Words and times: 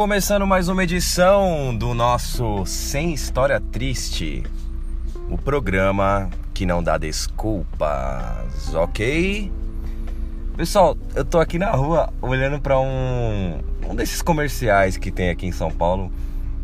começando 0.00 0.46
mais 0.46 0.66
uma 0.70 0.82
edição 0.82 1.76
do 1.76 1.92
nosso 1.92 2.64
Sem 2.64 3.12
História 3.12 3.60
Triste, 3.60 4.42
o 5.28 5.36
programa 5.36 6.30
que 6.54 6.64
não 6.64 6.82
dá 6.82 6.96
desculpas, 6.96 8.74
ok? 8.74 9.52
Pessoal, 10.56 10.96
eu 11.14 11.22
tô 11.22 11.38
aqui 11.38 11.58
na 11.58 11.70
rua 11.72 12.10
olhando 12.22 12.58
para 12.58 12.80
um, 12.80 13.60
um 13.86 13.94
desses 13.94 14.22
comerciais 14.22 14.96
que 14.96 15.10
tem 15.10 15.28
aqui 15.28 15.44
em 15.44 15.52
São 15.52 15.70
Paulo, 15.70 16.10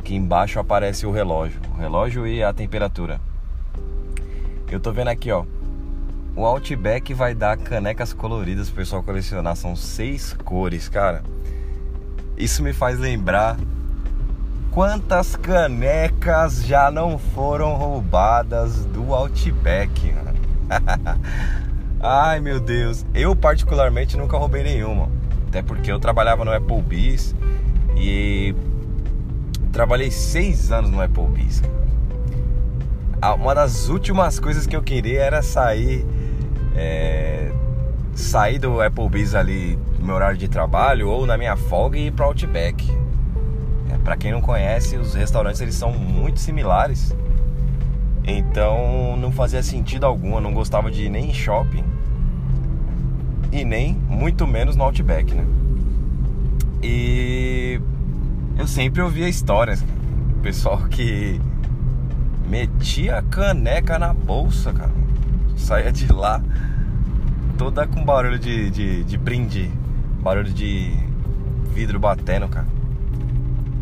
que 0.02 0.14
embaixo 0.14 0.58
aparece 0.58 1.04
o 1.04 1.10
relógio, 1.10 1.60
o 1.74 1.78
relógio 1.78 2.26
e 2.26 2.42
a 2.42 2.54
temperatura. 2.54 3.20
Eu 4.72 4.80
tô 4.80 4.92
vendo 4.92 5.08
aqui, 5.08 5.30
ó, 5.30 5.44
o 6.34 6.42
Outback 6.46 7.12
vai 7.12 7.34
dar 7.34 7.58
canecas 7.58 8.14
coloridas 8.14 8.70
pro 8.70 8.78
pessoal 8.78 9.02
colecionar, 9.02 9.56
são 9.56 9.76
seis 9.76 10.32
cores, 10.32 10.88
cara. 10.88 11.22
Isso 12.36 12.62
me 12.62 12.72
faz 12.72 12.98
lembrar 12.98 13.56
quantas 14.70 15.34
canecas 15.36 16.62
já 16.66 16.90
não 16.90 17.18
foram 17.18 17.74
roubadas 17.74 18.84
do 18.84 19.14
Outback. 19.14 20.14
Ai 21.98 22.40
meu 22.40 22.60
Deus, 22.60 23.06
eu 23.14 23.34
particularmente 23.34 24.18
nunca 24.18 24.36
roubei 24.36 24.62
nenhuma. 24.62 25.08
Até 25.48 25.62
porque 25.62 25.90
eu 25.90 25.98
trabalhava 25.98 26.44
no 26.44 26.52
Applebee's 26.52 27.34
e 27.96 28.54
trabalhei 29.72 30.10
seis 30.10 30.70
anos 30.70 30.90
no 30.90 31.00
Applebee's. 31.00 31.62
Uma 33.40 33.54
das 33.54 33.88
últimas 33.88 34.38
coisas 34.38 34.66
que 34.66 34.76
eu 34.76 34.82
queria 34.82 35.22
era 35.22 35.40
sair 35.40 36.06
é, 36.76 37.50
sair 38.16 38.58
do 38.58 38.80
Applebee's 38.80 39.34
ali 39.34 39.78
no 39.98 40.06
meu 40.06 40.14
horário 40.14 40.38
de 40.38 40.48
trabalho 40.48 41.08
ou 41.08 41.26
na 41.26 41.36
minha 41.36 41.56
folga 41.56 41.98
e 41.98 42.06
ir 42.06 42.10
para 42.10 42.24
Outback. 42.24 42.90
É, 43.92 43.98
para 43.98 44.16
quem 44.16 44.32
não 44.32 44.40
conhece, 44.40 44.96
os 44.96 45.14
restaurantes 45.14 45.60
eles 45.60 45.74
são 45.74 45.92
muito 45.92 46.40
similares. 46.40 47.14
Então 48.24 49.16
não 49.18 49.30
fazia 49.30 49.62
sentido 49.62 50.04
algum, 50.04 50.34
eu 50.34 50.40
não 50.40 50.52
gostava 50.52 50.90
de 50.90 51.04
ir 51.04 51.10
nem 51.10 51.30
em 51.30 51.34
shopping 51.34 51.84
e 53.52 53.64
nem 53.64 53.94
muito 54.08 54.46
menos 54.46 54.74
no 54.74 54.82
Outback, 54.84 55.32
né? 55.32 55.44
E 56.82 57.80
eu 58.58 58.66
sempre 58.66 59.02
ouvia 59.02 59.28
histórias, 59.28 59.84
pessoal 60.42 60.78
que 60.88 61.40
metia 62.48 63.18
a 63.18 63.22
caneca 63.22 63.98
na 63.98 64.12
bolsa, 64.12 64.72
cara. 64.72 64.92
Saía 65.56 65.92
de 65.92 66.12
lá 66.12 66.42
toda 67.56 67.86
com 67.86 68.04
barulho 68.04 68.38
de, 68.38 68.70
de, 68.70 69.04
de 69.04 69.16
brinde, 69.18 69.70
barulho 70.20 70.52
de 70.52 70.92
vidro 71.72 71.98
batendo, 71.98 72.48
cara. 72.48 72.66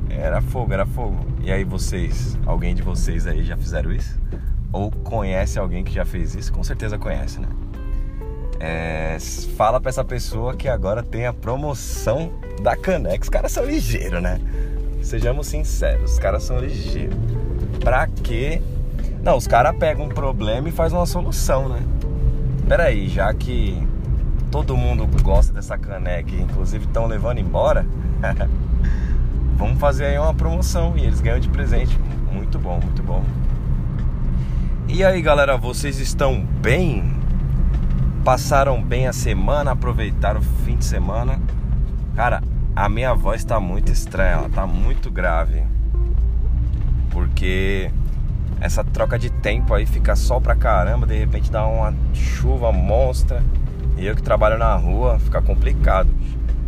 Era 0.09 0.41
fogo, 0.41 0.73
era 0.73 0.87
fogo. 0.87 1.27
E 1.43 1.51
aí 1.51 1.65
vocês, 1.65 2.39
alguém 2.47 2.75
de 2.75 2.83
vocês 2.83 3.27
aí 3.27 3.45
já 3.45 3.57
fizeram 3.57 3.93
isso? 3.93 4.19
Ou 4.73 4.91
conhece 4.91 5.59
alguém 5.59 5.85
que 5.85 5.93
já 5.93 6.05
fez 6.05 6.35
isso? 6.35 6.53
Com 6.53 6.63
certeza 6.63 6.99
conhece, 6.99 7.41
né? 7.41 7.49
É, 8.61 9.19
fala 9.57 9.81
pra 9.81 9.91
essa 9.91 10.05
pessoa 10.05 10.55
que 10.55 10.69
agora 10.69 11.03
tem 11.03 11.27
a 11.27 11.33
promoção 11.33 12.33
da 12.63 12.77
caneca. 12.77 13.23
Os 13.23 13.29
caras 13.29 13.53
são 13.53 13.65
ligeiros, 13.65 14.23
né? 14.23 14.41
Sejamos 15.03 15.49
sinceros, 15.49 16.13
os 16.13 16.19
caras 16.19 16.45
são 16.45 16.59
ligeiros. 16.59 17.17
Pra 17.81 18.07
quê? 18.07 18.63
Não, 19.23 19.37
os 19.37 19.47
caras 19.47 19.77
pegam 19.77 20.07
um 20.07 20.09
problema 20.09 20.69
e 20.69 20.73
faz 20.73 20.93
uma 20.93 21.07
solução, 21.07 21.69
né? 21.69 21.81
Peraí, 22.69 23.09
já 23.09 23.33
que 23.35 23.87
todo 24.51 24.77
mundo 24.77 25.07
gosta 25.23 25.53
dessa 25.53 25.77
caneca, 25.77 26.35
inclusive 26.35 26.87
estão 26.87 27.07
levando 27.07 27.39
embora, 27.39 27.85
vamos 29.57 29.79
fazer 29.79 30.07
aí 30.07 30.19
uma 30.19 30.33
promoção 30.33 30.97
e 30.97 31.03
eles 31.03 31.21
ganham 31.21 31.39
de 31.39 31.49
presente. 31.49 31.99
Muito 32.33 32.59
bom, 32.59 32.81
muito 32.81 33.03
bom. 33.03 33.23
E 34.89 35.05
aí, 35.05 35.21
galera, 35.21 35.57
vocês 35.57 35.99
estão 35.99 36.41
bem? 36.41 37.15
Passaram 38.25 38.83
bem 38.83 39.07
a 39.07 39.13
semana, 39.13 39.73
aproveitaram 39.73 40.41
o 40.41 40.43
fim 40.65 40.77
de 40.77 40.85
semana? 40.85 41.39
Cara, 42.17 42.43
a 42.75 42.89
minha 42.89 43.13
voz 43.15 43.45
tá 43.45 43.61
muito 43.61 43.93
estranha, 43.93 44.33
ela 44.33 44.49
tá 44.49 44.67
muito 44.67 45.11
grave. 45.11 45.63
Porque 47.11 47.91
essa 48.61 48.83
troca 48.83 49.19
de 49.19 49.31
tempo 49.31 49.75
aí 49.75 49.85
fica 49.85 50.17
sol 50.17 50.41
pra 50.41 50.55
caramba, 50.55 51.07
de 51.07 51.19
repente 51.19 51.51
dá 51.51 51.67
uma 51.67 51.95
chuva 52.13 52.73
monstra. 52.73 53.43
E 53.97 54.07
eu 54.07 54.17
que 54.17 54.23
trabalho 54.23 54.59
na 54.59 54.75
rua, 54.75 55.19
fica 55.19 55.41
complicado. 55.41 56.09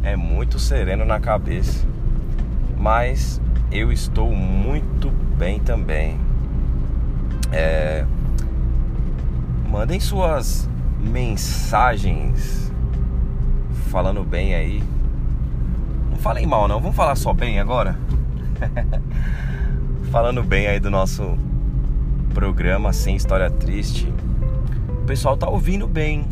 É 0.02 0.14
muito 0.14 0.58
sereno 0.58 1.04
na 1.04 1.18
cabeça. 1.18 1.86
Mas 2.76 3.40
eu 3.72 3.90
estou 3.90 4.30
muito 4.32 5.10
bem 5.10 5.58
também. 5.58 6.20
É... 7.50 8.04
Mandem 9.68 9.98
suas 9.98 10.68
mensagens 11.00 12.72
falando 13.90 14.22
bem 14.22 14.54
aí. 14.54 14.82
Não 16.10 16.18
falem 16.18 16.46
mal 16.46 16.68
não, 16.68 16.80
vamos 16.80 16.96
falar 16.96 17.16
só 17.16 17.32
bem 17.32 17.58
agora? 17.58 17.98
falando 20.10 20.42
bem 20.42 20.66
aí 20.66 20.80
do 20.80 20.90
nosso 20.90 21.36
programa 22.36 22.92
Sem 22.92 23.16
História 23.16 23.48
Triste. 23.48 24.12
O 24.90 25.06
pessoal 25.06 25.38
tá 25.38 25.48
ouvindo 25.48 25.88
bem. 25.88 26.26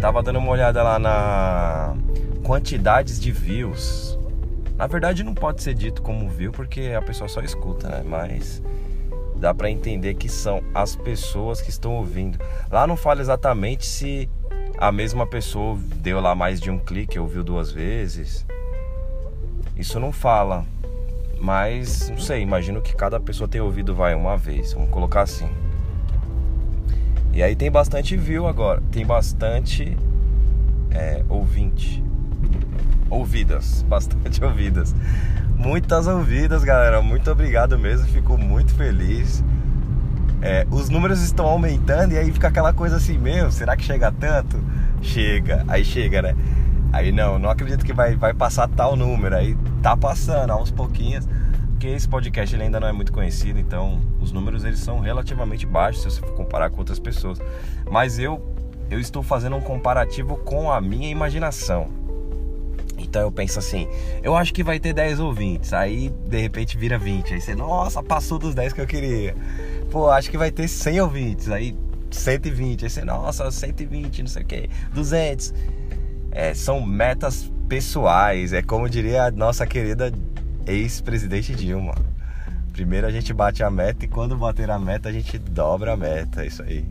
Tava 0.00 0.22
dando 0.22 0.38
uma 0.38 0.52
olhada 0.52 0.80
lá 0.80 0.96
na 0.96 1.96
quantidades 2.44 3.18
de 3.18 3.32
views. 3.32 4.16
Na 4.76 4.86
verdade 4.86 5.24
não 5.24 5.34
pode 5.34 5.60
ser 5.60 5.74
dito 5.74 6.02
como 6.02 6.28
view 6.28 6.52
porque 6.52 6.94
a 6.96 7.02
pessoa 7.02 7.26
só 7.26 7.40
escuta, 7.40 7.88
né? 7.88 8.04
Mas 8.06 8.62
dá 9.34 9.52
para 9.52 9.68
entender 9.68 10.14
que 10.14 10.28
são 10.28 10.62
as 10.72 10.94
pessoas 10.94 11.60
que 11.60 11.68
estão 11.68 11.96
ouvindo. 11.96 12.38
Lá 12.70 12.86
não 12.86 12.96
fala 12.96 13.20
exatamente 13.20 13.84
se 13.86 14.30
a 14.78 14.92
mesma 14.92 15.26
pessoa 15.26 15.76
deu 15.96 16.20
lá 16.20 16.36
mais 16.36 16.60
de 16.60 16.70
um 16.70 16.78
clique, 16.78 17.18
ouviu 17.18 17.42
duas 17.42 17.72
vezes. 17.72 18.46
Isso 19.76 19.98
não 19.98 20.12
fala. 20.12 20.64
Mas, 21.44 22.08
não 22.08 22.18
sei, 22.18 22.40
imagino 22.40 22.80
que 22.80 22.96
cada 22.96 23.20
pessoa 23.20 23.46
tenha 23.46 23.62
ouvido, 23.62 23.94
vai, 23.94 24.14
uma 24.14 24.34
vez. 24.34 24.72
Vamos 24.72 24.88
colocar 24.88 25.20
assim. 25.20 25.46
E 27.34 27.42
aí 27.42 27.54
tem 27.54 27.70
bastante 27.70 28.16
view 28.16 28.46
agora. 28.46 28.82
Tem 28.90 29.04
bastante 29.04 29.94
é, 30.90 31.22
ouvinte. 31.28 32.02
Ouvidas. 33.10 33.82
Bastante 33.86 34.42
ouvidas. 34.42 34.94
Muitas 35.54 36.06
ouvidas, 36.06 36.64
galera. 36.64 37.02
Muito 37.02 37.30
obrigado 37.30 37.78
mesmo. 37.78 38.06
Fico 38.06 38.38
muito 38.38 38.74
feliz. 38.74 39.44
É, 40.40 40.66
os 40.70 40.88
números 40.88 41.20
estão 41.20 41.44
aumentando 41.44 42.14
e 42.14 42.18
aí 42.18 42.32
fica 42.32 42.48
aquela 42.48 42.72
coisa 42.72 42.96
assim 42.96 43.18
mesmo. 43.18 43.52
Será 43.52 43.76
que 43.76 43.84
chega 43.84 44.10
tanto? 44.10 44.58
Chega. 45.02 45.62
Aí 45.68 45.84
chega, 45.84 46.22
né? 46.22 46.34
Aí 46.94 47.10
não, 47.10 47.40
não 47.40 47.50
acredito 47.50 47.84
que 47.84 47.92
vai, 47.92 48.14
vai 48.14 48.32
passar 48.32 48.68
tal 48.68 48.94
número. 48.94 49.34
Aí 49.34 49.56
tá 49.82 49.96
passando 49.96 50.52
aos 50.52 50.70
pouquinhos. 50.70 51.26
Porque 51.70 51.88
esse 51.88 52.08
podcast 52.08 52.54
ele 52.54 52.62
ainda 52.62 52.78
não 52.78 52.86
é 52.86 52.92
muito 52.92 53.12
conhecido, 53.12 53.58
então 53.58 54.00
os 54.20 54.30
números 54.30 54.64
eles 54.64 54.78
são 54.78 55.00
relativamente 55.00 55.66
baixos 55.66 56.02
se 56.02 56.10
você 56.10 56.20
for 56.20 56.32
comparar 56.32 56.70
com 56.70 56.78
outras 56.78 57.00
pessoas. 57.00 57.40
Mas 57.90 58.18
eu 58.20 58.40
eu 58.88 59.00
estou 59.00 59.24
fazendo 59.24 59.56
um 59.56 59.60
comparativo 59.60 60.36
com 60.36 60.70
a 60.70 60.80
minha 60.80 61.10
imaginação. 61.10 61.88
Então 62.96 63.22
eu 63.22 63.32
penso 63.32 63.58
assim, 63.58 63.88
eu 64.22 64.36
acho 64.36 64.54
que 64.54 64.62
vai 64.62 64.78
ter 64.78 64.92
10 64.92 65.18
ouvintes, 65.18 65.72
aí 65.72 66.10
de 66.28 66.40
repente 66.40 66.78
vira 66.78 66.96
20, 66.96 67.34
aí 67.34 67.40
você, 67.40 67.56
nossa, 67.56 68.02
passou 68.04 68.38
dos 68.38 68.54
10 68.54 68.72
que 68.72 68.80
eu 68.80 68.86
queria. 68.86 69.34
Pô, 69.90 70.10
acho 70.10 70.30
que 70.30 70.38
vai 70.38 70.52
ter 70.52 70.68
100 70.68 71.00
ouvintes, 71.00 71.50
aí 71.50 71.76
120, 72.08 72.84
aí 72.84 72.90
você, 72.90 73.04
nossa, 73.04 73.50
120, 73.50 74.22
não 74.22 74.28
sei 74.28 74.42
o 74.42 74.46
que, 74.46 74.70
200 74.92 75.52
é, 76.34 76.52
são 76.52 76.84
metas 76.84 77.50
pessoais. 77.68 78.52
É 78.52 78.60
como 78.60 78.90
diria 78.90 79.24
a 79.24 79.30
nossa 79.30 79.66
querida 79.66 80.12
ex-presidente 80.66 81.54
Dilma. 81.54 81.94
Primeiro 82.72 83.06
a 83.06 83.10
gente 83.10 83.32
bate 83.32 83.62
a 83.62 83.70
meta 83.70 84.04
e 84.04 84.08
quando 84.08 84.36
bater 84.36 84.68
a 84.68 84.78
meta 84.78 85.08
a 85.08 85.12
gente 85.12 85.38
dobra 85.38 85.92
a 85.92 85.96
meta. 85.96 86.42
É 86.42 86.46
isso 86.48 86.62
aí. 86.62 86.84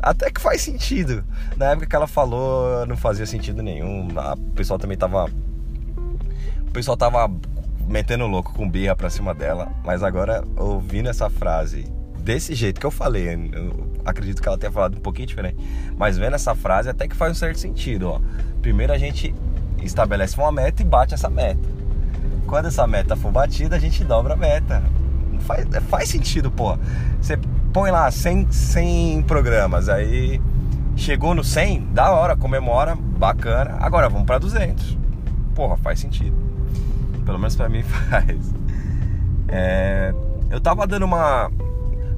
Até 0.00 0.32
que 0.32 0.40
faz 0.40 0.60
sentido. 0.60 1.24
Na 1.56 1.66
época 1.66 1.86
que 1.86 1.94
ela 1.94 2.08
falou, 2.08 2.84
não 2.86 2.96
fazia 2.96 3.24
sentido 3.24 3.62
nenhum. 3.62 4.08
O 4.08 4.50
pessoal 4.50 4.78
também 4.78 4.98
tava. 4.98 5.30
O 6.66 6.70
pessoal 6.72 6.96
tava 6.96 7.30
metendo 7.86 8.26
louco 8.26 8.52
com 8.52 8.68
birra 8.68 8.96
pra 8.96 9.08
cima 9.08 9.32
dela. 9.32 9.70
Mas 9.84 10.02
agora, 10.02 10.44
ouvindo 10.56 11.08
essa 11.08 11.30
frase 11.30 11.84
desse 12.18 12.54
jeito 12.54 12.80
que 12.80 12.86
eu 12.86 12.90
falei, 12.90 13.28
eu 13.52 13.92
acredito 14.04 14.42
que 14.42 14.48
ela 14.48 14.58
tenha 14.58 14.72
falado 14.72 14.96
um 14.96 15.00
pouquinho 15.00 15.28
diferente. 15.28 15.56
Mas 15.96 16.18
vendo 16.18 16.34
essa 16.34 16.54
frase, 16.54 16.88
até 16.88 17.06
que 17.06 17.14
faz 17.14 17.30
um 17.30 17.34
certo 17.36 17.60
sentido, 17.60 18.08
ó. 18.10 18.20
Primeiro 18.62 18.92
a 18.92 18.98
gente 18.98 19.34
estabelece 19.82 20.38
uma 20.38 20.52
meta 20.52 20.82
e 20.82 20.84
bate 20.84 21.12
essa 21.12 21.28
meta. 21.28 21.68
Quando 22.46 22.66
essa 22.66 22.86
meta 22.86 23.16
for 23.16 23.32
batida, 23.32 23.74
a 23.76 23.78
gente 23.78 24.04
dobra 24.04 24.34
a 24.34 24.36
meta. 24.36 24.82
Faz, 25.40 25.66
faz 25.88 26.08
sentido, 26.08 26.50
pô. 26.50 26.78
Você 27.20 27.36
põe 27.72 27.90
lá 27.90 28.08
100, 28.08 28.52
100 28.52 29.22
programas, 29.22 29.88
aí 29.88 30.40
chegou 30.94 31.34
no 31.34 31.42
100, 31.42 31.88
da 31.92 32.12
hora, 32.12 32.36
comemora, 32.36 32.94
bacana. 32.94 33.76
Agora 33.80 34.08
vamos 34.08 34.26
para 34.26 34.38
200. 34.38 34.96
Porra, 35.54 35.76
faz 35.76 35.98
sentido. 35.98 36.36
Pelo 37.24 37.38
menos 37.38 37.56
para 37.56 37.68
mim 37.68 37.82
faz. 38.10 38.54
É, 39.48 40.14
eu 40.50 40.60
tava 40.60 40.86
dando 40.86 41.04
uma. 41.04 41.50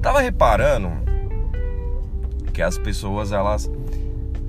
Tava 0.01 0.21
reparando 0.21 0.91
que 2.53 2.61
as 2.61 2.77
pessoas 2.77 3.31
elas 3.31 3.69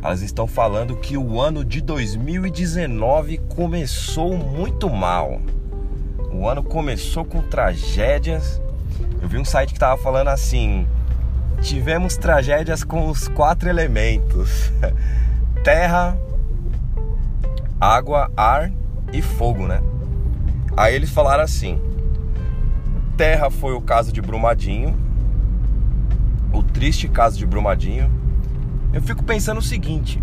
elas 0.03 0.23
estão 0.23 0.47
falando 0.47 0.97
que 0.97 1.17
o 1.17 1.41
ano 1.41 1.65
de 1.65 1.81
2019 1.81 3.39
começou 3.49 4.37
muito 4.37 4.89
mal. 4.91 5.41
O 6.33 6.49
ano 6.49 6.63
começou 6.63 7.25
com 7.25 7.41
tragédias. 7.41 8.61
Eu 9.21 9.29
vi 9.29 9.39
um 9.39 9.45
site 9.45 9.73
que 9.73 9.81
tava 9.81 10.01
falando 10.01 10.29
assim: 10.29 10.87
tivemos 11.61 12.17
tragédias 12.17 12.85
com 12.85 13.09
os 13.09 13.27
quatro 13.29 13.69
elementos: 13.69 14.71
terra, 15.65 16.17
água, 17.81 18.31
ar 18.37 18.71
e 19.13 19.23
fogo, 19.23 19.67
né? 19.67 19.83
Aí 20.77 20.95
eles 20.95 21.11
falaram 21.11 21.43
assim: 21.43 21.81
terra 23.17 23.51
foi 23.51 23.73
o 23.73 23.81
caso 23.81 24.13
de 24.13 24.21
Brumadinho, 24.21 24.95
o 26.53 26.63
triste 26.63 27.09
caso 27.09 27.39
de 27.39 27.47
Brumadinho. 27.47 28.26
Eu 28.97 29.03
fico 29.03 29.23
pensando 29.23 29.59
o 29.59 29.63
seguinte: 29.63 30.23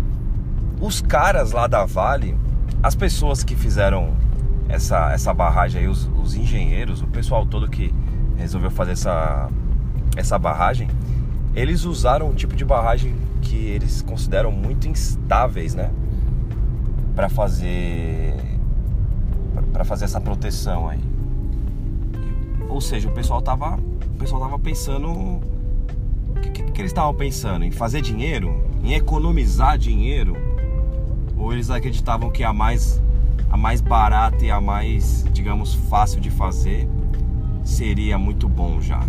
os 0.80 1.00
caras 1.00 1.52
lá 1.52 1.68
da 1.68 1.84
Vale, 1.84 2.36
as 2.82 2.96
pessoas 2.96 3.44
que 3.44 3.54
fizeram 3.54 4.16
essa, 4.68 5.12
essa 5.12 5.32
barragem 5.32 5.82
aí, 5.82 5.88
os, 5.88 6.10
os 6.20 6.34
engenheiros, 6.34 7.00
o 7.00 7.06
pessoal 7.06 7.46
todo 7.46 7.68
que 7.70 7.94
resolveu 8.36 8.72
fazer 8.72 8.90
essa, 8.90 9.48
essa 10.16 10.36
barragem, 10.40 10.88
eles 11.54 11.84
usaram 11.84 12.30
um 12.30 12.34
tipo 12.34 12.56
de 12.56 12.64
barragem 12.64 13.14
que 13.40 13.54
eles 13.54 14.02
consideram 14.02 14.50
muito 14.50 14.88
instáveis, 14.88 15.72
né? 15.72 15.92
Para 17.14 17.28
fazer 17.28 18.34
para 19.72 19.84
fazer 19.84 20.06
essa 20.06 20.20
proteção 20.20 20.88
aí. 20.88 21.00
Ou 22.68 22.80
seja, 22.80 23.08
o 23.08 23.12
pessoal 23.12 23.40
tava 23.40 23.76
o 23.76 24.18
pessoal 24.18 24.40
tava 24.40 24.58
pensando 24.58 25.40
que, 26.44 26.62
que, 26.62 26.72
que 26.72 26.80
eles 26.80 26.90
estavam 26.90 27.14
pensando 27.14 27.64
em 27.64 27.70
fazer 27.70 28.00
dinheiro, 28.00 28.64
em 28.82 28.94
economizar 28.94 29.78
dinheiro, 29.78 30.36
ou 31.36 31.52
eles 31.52 31.70
acreditavam 31.70 32.30
que 32.30 32.44
a 32.44 32.52
mais 32.52 33.02
a 33.50 33.56
mais 33.56 33.80
barata 33.80 34.44
e 34.44 34.50
a 34.50 34.60
mais, 34.60 35.24
digamos, 35.32 35.74
fácil 35.74 36.20
de 36.20 36.28
fazer 36.28 36.88
seria 37.62 38.18
muito 38.18 38.48
bom 38.48 38.80
já. 38.80 39.00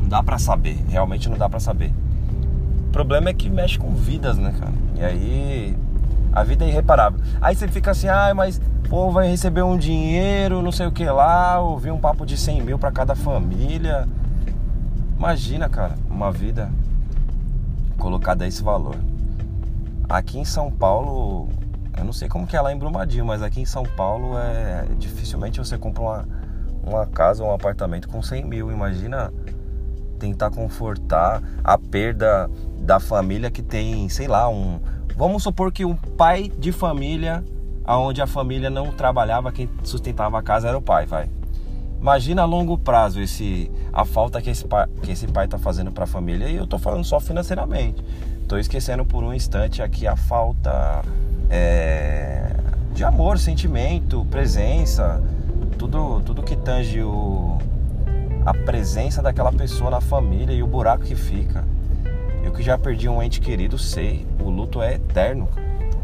Não 0.00 0.08
dá 0.08 0.22
para 0.22 0.38
saber, 0.38 0.78
realmente 0.88 1.28
não 1.28 1.36
dá 1.36 1.50
para 1.50 1.60
saber. 1.60 1.92
O 2.88 2.90
problema 2.92 3.28
é 3.28 3.34
que 3.34 3.50
mexe 3.50 3.78
com 3.78 3.90
vidas, 3.90 4.38
né, 4.38 4.54
cara? 4.58 4.72
E 4.96 5.04
aí 5.04 5.76
a 6.32 6.42
vida 6.42 6.64
é 6.64 6.68
irreparável. 6.68 7.20
Aí 7.42 7.54
você 7.54 7.68
fica 7.68 7.90
assim, 7.90 8.08
ah, 8.08 8.32
mas 8.34 8.60
pô, 8.88 9.10
vai 9.10 9.28
receber 9.28 9.62
um 9.62 9.76
dinheiro, 9.76 10.62
não 10.62 10.72
sei 10.72 10.86
o 10.86 10.92
que 10.92 11.04
lá, 11.04 11.60
ouvir 11.60 11.90
um 11.90 11.98
papo 11.98 12.24
de 12.24 12.38
100 12.38 12.62
mil 12.62 12.78
para 12.78 12.90
cada 12.90 13.14
família. 13.14 14.08
Imagina, 15.18 15.68
cara, 15.68 15.94
uma 16.08 16.32
vida 16.32 16.70
colocada 18.00 18.44
a 18.44 18.48
esse 18.48 18.62
valor. 18.64 18.96
Aqui 20.08 20.40
em 20.40 20.44
São 20.44 20.68
Paulo, 20.72 21.48
eu 21.96 22.04
não 22.04 22.12
sei 22.12 22.28
como 22.28 22.46
que 22.46 22.56
é 22.56 22.60
lá 22.60 22.72
em 22.72 22.76
Brumadinho, 22.76 23.24
mas 23.24 23.42
aqui 23.42 23.60
em 23.60 23.64
São 23.64 23.84
Paulo 23.84 24.36
é 24.36 24.86
dificilmente 24.98 25.58
você 25.58 25.78
compra 25.78 26.02
uma, 26.02 26.28
uma 26.82 27.06
casa 27.06 27.44
ou 27.44 27.50
um 27.50 27.54
apartamento 27.54 28.08
com 28.08 28.20
100 28.20 28.44
mil. 28.44 28.72
Imagina 28.72 29.32
tentar 30.18 30.50
confortar 30.50 31.40
a 31.62 31.78
perda 31.78 32.50
da 32.80 32.98
família 32.98 33.50
que 33.50 33.62
tem, 33.62 34.08
sei 34.08 34.26
lá, 34.26 34.48
um. 34.48 34.80
Vamos 35.16 35.42
supor 35.42 35.70
que 35.70 35.84
um 35.84 35.94
pai 35.94 36.50
de 36.58 36.72
família, 36.72 37.44
aonde 37.84 38.20
a 38.20 38.26
família 38.26 38.70
não 38.70 38.90
trabalhava, 38.90 39.52
quem 39.52 39.68
sustentava 39.84 40.38
a 40.38 40.42
casa 40.42 40.68
era 40.68 40.76
o 40.76 40.82
pai, 40.82 41.06
vai. 41.06 41.28
Imagina 42.00 42.42
a 42.42 42.44
longo 42.46 42.78
prazo 42.78 43.20
esse 43.20 43.70
a 43.92 44.06
falta 44.06 44.40
que 44.40 44.48
esse 44.48 44.66
pai, 44.66 44.86
que 45.02 45.12
esse 45.12 45.26
pai 45.26 45.46
tá 45.46 45.58
fazendo 45.58 45.92
para 45.92 46.04
a 46.04 46.06
família. 46.06 46.48
E 46.48 46.56
eu 46.56 46.66
tô 46.66 46.78
falando 46.78 47.04
só 47.04 47.20
financeiramente. 47.20 48.02
Tô 48.48 48.56
esquecendo 48.56 49.04
por 49.04 49.22
um 49.22 49.34
instante 49.34 49.82
aqui 49.82 50.06
a 50.06 50.16
falta 50.16 51.02
é, 51.50 52.54
de 52.94 53.04
amor, 53.04 53.38
sentimento, 53.38 54.26
presença, 54.30 55.22
tudo, 55.78 56.22
tudo 56.22 56.42
que 56.42 56.56
tange 56.56 57.02
o, 57.02 57.58
a 58.46 58.54
presença 58.54 59.20
daquela 59.20 59.52
pessoa 59.52 59.90
na 59.90 60.00
família 60.00 60.54
e 60.54 60.62
o 60.62 60.66
buraco 60.66 61.04
que 61.04 61.14
fica. 61.14 61.64
Eu 62.42 62.50
que 62.50 62.62
já 62.62 62.78
perdi 62.78 63.10
um 63.10 63.22
ente 63.22 63.40
querido 63.40 63.76
sei, 63.76 64.26
o 64.42 64.48
luto 64.48 64.80
é 64.80 64.94
eterno. 64.94 65.48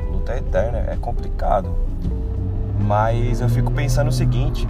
O 0.06 0.12
luto 0.12 0.30
é 0.30 0.38
eterno, 0.38 0.76
é 0.76 0.96
complicado. 1.00 1.74
Mas 2.78 3.40
eu 3.40 3.48
fico 3.48 3.72
pensando 3.72 4.08
o 4.08 4.12
seguinte, 4.12 4.68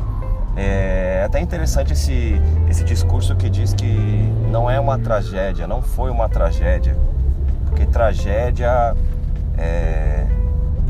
é 0.56 1.22
até 1.24 1.40
interessante 1.40 1.92
esse, 1.92 2.40
esse 2.68 2.82
discurso 2.82 3.36
que 3.36 3.50
diz 3.50 3.74
que 3.74 4.32
não 4.50 4.70
é 4.70 4.80
uma 4.80 4.98
tragédia, 4.98 5.66
não 5.66 5.82
foi 5.82 6.10
uma 6.10 6.28
tragédia. 6.28 6.96
Porque 7.66 7.84
tragédia 7.86 8.94
é, 9.58 10.26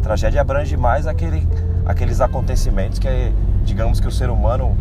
tragédia 0.03 0.41
abrange 0.41 0.77
mais 0.77 1.07
aquele, 1.07 1.47
aqueles 1.85 2.21
acontecimentos 2.21 2.99
que, 2.99 3.09
digamos 3.65 3.99
que 3.99 4.07
o 4.07 4.11
ser 4.11 4.31
humano 4.31 4.77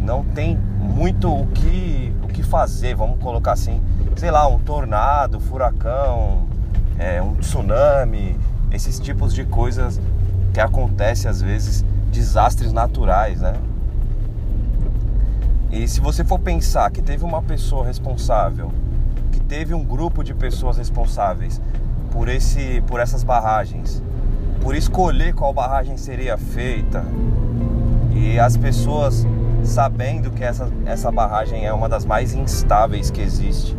não 0.00 0.22
tem 0.22 0.56
muito 0.56 1.32
o 1.32 1.46
que, 1.46 2.14
o 2.22 2.28
que 2.28 2.42
fazer, 2.42 2.94
vamos 2.94 3.18
colocar 3.18 3.52
assim, 3.52 3.82
sei 4.16 4.30
lá, 4.30 4.46
um 4.46 4.58
tornado, 4.58 5.40
furacão, 5.40 6.46
é, 6.98 7.22
um 7.22 7.34
tsunami, 7.36 8.38
esses 8.70 8.98
tipos 8.98 9.32
de 9.32 9.44
coisas 9.44 10.00
que 10.52 10.60
acontecem 10.60 11.30
às 11.30 11.40
vezes, 11.40 11.84
desastres 12.10 12.72
naturais, 12.72 13.40
né? 13.40 13.54
E 15.72 15.88
se 15.88 16.00
você 16.02 16.22
for 16.22 16.38
pensar 16.38 16.90
que 16.90 17.00
teve 17.00 17.24
uma 17.24 17.40
pessoa 17.40 17.86
responsável, 17.86 18.70
que 19.32 19.40
teve 19.40 19.72
um 19.72 19.82
grupo 19.82 20.22
de 20.22 20.34
pessoas 20.34 20.76
responsáveis 20.76 21.62
por 22.12 22.28
esse, 22.28 22.82
por 22.86 23.00
essas 23.00 23.24
barragens, 23.24 24.02
por 24.60 24.76
escolher 24.76 25.32
qual 25.32 25.50
barragem 25.54 25.96
seria 25.96 26.36
feita 26.36 27.02
e 28.14 28.38
as 28.38 28.54
pessoas 28.54 29.26
sabendo 29.64 30.30
que 30.30 30.44
essa, 30.44 30.70
essa 30.84 31.10
barragem 31.10 31.64
é 31.64 31.72
uma 31.72 31.88
das 31.88 32.04
mais 32.04 32.34
instáveis 32.34 33.10
que 33.10 33.22
existe 33.22 33.74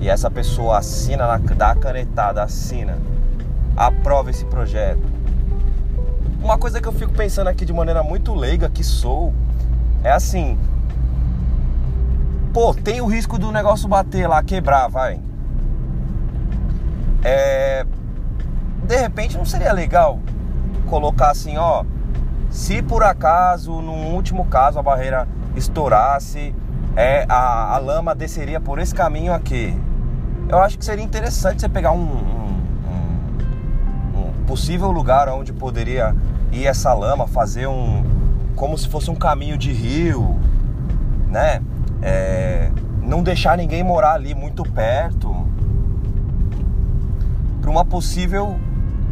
e 0.00 0.08
essa 0.08 0.30
pessoa 0.30 0.78
assina, 0.78 1.26
na, 1.26 1.36
dá 1.36 1.72
a 1.72 1.76
canetada, 1.76 2.42
assina, 2.42 2.96
aprova 3.76 4.30
esse 4.30 4.46
projeto. 4.46 5.02
Uma 6.42 6.56
coisa 6.56 6.80
que 6.80 6.88
eu 6.88 6.92
fico 6.92 7.12
pensando 7.12 7.48
aqui 7.48 7.66
de 7.66 7.74
maneira 7.74 8.02
muito 8.02 8.34
leiga 8.34 8.70
que 8.70 8.82
sou 8.82 9.34
é 10.02 10.10
assim, 10.10 10.58
pô, 12.52 12.74
tem 12.74 13.00
o 13.00 13.06
risco 13.06 13.38
do 13.38 13.52
negócio 13.52 13.88
bater 13.88 14.26
lá, 14.28 14.42
quebrar, 14.42 14.88
vai. 14.88 15.20
É, 17.22 17.84
de 18.84 18.96
repente 18.96 19.36
não 19.36 19.44
seria 19.44 19.72
legal 19.72 20.18
colocar 20.88 21.30
assim, 21.30 21.56
ó, 21.56 21.84
se 22.50 22.82
por 22.82 23.02
acaso, 23.04 23.80
no 23.80 23.92
último 23.92 24.44
caso, 24.46 24.78
a 24.78 24.82
barreira 24.82 25.28
estourasse, 25.54 26.54
é, 26.96 27.24
a, 27.28 27.74
a 27.74 27.78
lama 27.78 28.14
desceria 28.14 28.60
por 28.60 28.78
esse 28.78 28.94
caminho 28.94 29.32
aqui. 29.32 29.78
Eu 30.48 30.58
acho 30.58 30.76
que 30.76 30.84
seria 30.84 31.04
interessante 31.04 31.60
você 31.60 31.68
pegar 31.68 31.92
um, 31.92 32.02
um, 32.02 32.62
um, 34.16 34.28
um 34.28 34.44
possível 34.46 34.90
lugar 34.90 35.28
onde 35.28 35.52
poderia 35.52 36.16
ir 36.50 36.66
essa 36.66 36.92
lama, 36.92 37.28
fazer 37.28 37.68
um. 37.68 38.02
como 38.56 38.76
se 38.76 38.88
fosse 38.88 39.10
um 39.10 39.14
caminho 39.14 39.56
de 39.56 39.72
rio, 39.72 40.36
né? 41.28 41.62
É, 42.02 42.70
não 43.02 43.22
deixar 43.22 43.56
ninguém 43.56 43.82
morar 43.82 44.14
ali 44.14 44.34
muito 44.34 44.62
perto 44.62 45.34
para 47.60 47.70
uma 47.70 47.84
possível 47.84 48.58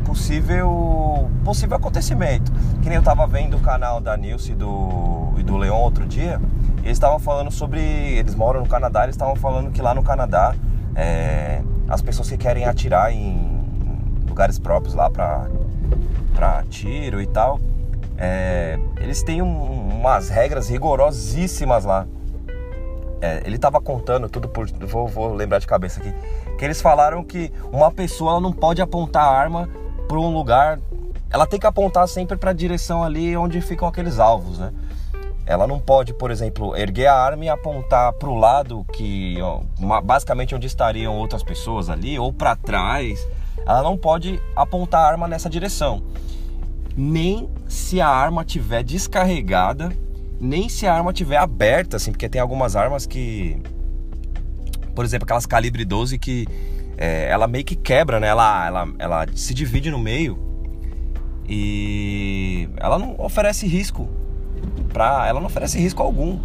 possível 0.05 1.31
possível 1.45 1.77
acontecimento. 1.77 2.51
Que 2.83 2.89
nem 2.89 2.97
eu 2.97 3.03
tava 3.03 3.27
vendo 3.27 3.57
o 3.57 3.61
canal 3.61 4.01
da 4.01 4.17
Nilce 4.17 4.53
e 4.53 4.55
do, 4.55 5.33
e 5.37 5.43
do 5.43 5.57
Leon 5.57 5.79
outro 5.79 6.07
dia, 6.07 6.41
eles 6.79 6.93
estavam 6.97 7.19
falando 7.19 7.51
sobre. 7.51 7.81
Eles 7.81 8.35
moram 8.35 8.61
no 8.61 8.67
Canadá, 8.67 9.05
eles 9.05 9.15
estavam 9.15 9.37
falando 9.37 9.71
que 9.71 9.83
lá 9.83 9.95
no 9.95 10.03
Canadá 10.03 10.55
é, 10.95 11.63
as 11.89 12.03
pessoas 12.03 12.29
que 12.29 12.37
querem 12.37 12.65
atirar 12.65 13.13
em 13.13 13.59
lugares 14.29 14.59
próprios 14.59 14.95
lá 14.95 15.11
para 15.11 15.47
pra 16.35 16.63
tiro 16.71 17.21
e 17.21 17.27
tal, 17.27 17.59
é, 18.17 18.79
eles 19.01 19.23
têm 19.23 19.43
um, 19.43 19.89
umas 19.99 20.29
regras 20.29 20.69
rigorosíssimas 20.69 21.85
lá. 21.85 22.07
É, 23.21 23.43
ele 23.45 23.57
estava 23.57 23.81
contando 23.81 24.29
tudo 24.29 24.49
por. 24.49 24.69
Vou, 24.71 25.09
vou, 25.09 25.35
lembrar 25.35 25.59
de 25.59 25.67
cabeça 25.67 26.01
aqui. 26.01 26.15
Que 26.57 26.65
eles 26.65 26.81
falaram 26.81 27.25
que 27.25 27.53
uma 27.73 27.91
pessoa 27.91 28.41
não 28.41 28.53
pode 28.53 28.81
apontar 28.81 29.25
a 29.25 29.31
arma 29.31 29.69
para 30.07 30.19
um 30.19 30.33
lugar, 30.33 30.79
ela 31.31 31.47
tem 31.47 31.59
que 31.59 31.67
apontar 31.67 32.07
sempre 32.09 32.37
para 32.37 32.51
a 32.51 32.55
direção 32.55 33.03
ali 33.03 33.37
onde 33.37 33.61
ficam 33.61 33.87
aqueles 33.87 34.19
alvos, 34.19 34.59
né? 34.59 34.73
Ela 35.45 35.67
não 35.67 35.81
pode, 35.81 36.13
por 36.13 36.31
exemplo, 36.31 36.77
erguer 36.77 37.07
a 37.07 37.15
arma 37.15 37.45
e 37.45 37.49
apontar 37.49 38.13
para 38.13 38.29
o 38.29 38.35
lado 38.35 38.85
que 38.93 39.37
basicamente 40.05 40.55
onde 40.55 40.67
estariam 40.67 41.17
outras 41.17 41.43
pessoas 41.43 41.89
ali 41.89 42.19
ou 42.19 42.33
para 42.33 42.55
trás. 42.55 43.27
Ela 43.67 43.83
não 43.83 43.97
pode 43.97 44.41
apontar 44.55 45.05
a 45.05 45.09
arma 45.09 45.27
nessa 45.27 45.49
direção. 45.49 46.03
nem 46.97 47.49
se 47.69 48.01
a 48.01 48.09
arma 48.09 48.45
tiver 48.45 48.83
descarregada, 48.83 49.93
nem 50.41 50.69
se 50.69 50.87
a 50.87 50.95
arma 50.95 51.13
tiver 51.13 51.37
aberta, 51.37 51.97
assim, 51.97 52.13
porque 52.13 52.29
tem 52.29 52.41
algumas 52.41 52.77
armas 52.77 53.07
que, 53.07 53.61
por 54.95 55.05
exemplo, 55.05 55.25
aquelas 55.25 55.47
calibre 55.47 55.85
12 55.85 56.19
que 56.19 56.47
é, 56.97 57.29
ela 57.31 57.47
meio 57.47 57.65
que 57.65 57.77
quebra, 57.77 58.19
né? 58.19 58.29
Ela, 58.29 58.67
ela, 58.67 58.89
ela 58.99 59.27
se 59.35 59.55
divide 59.55 59.91
no 59.91 59.99
meio 59.99 60.39
e 61.49 62.69
ela 62.77 62.99
não 62.99 63.15
oferece 63.19 63.67
risco 63.67 64.09
para, 64.93 65.27
ela 65.27 65.41
não 65.41 65.47
oferece 65.47 65.79
risco 65.79 66.03
algum. 66.03 66.39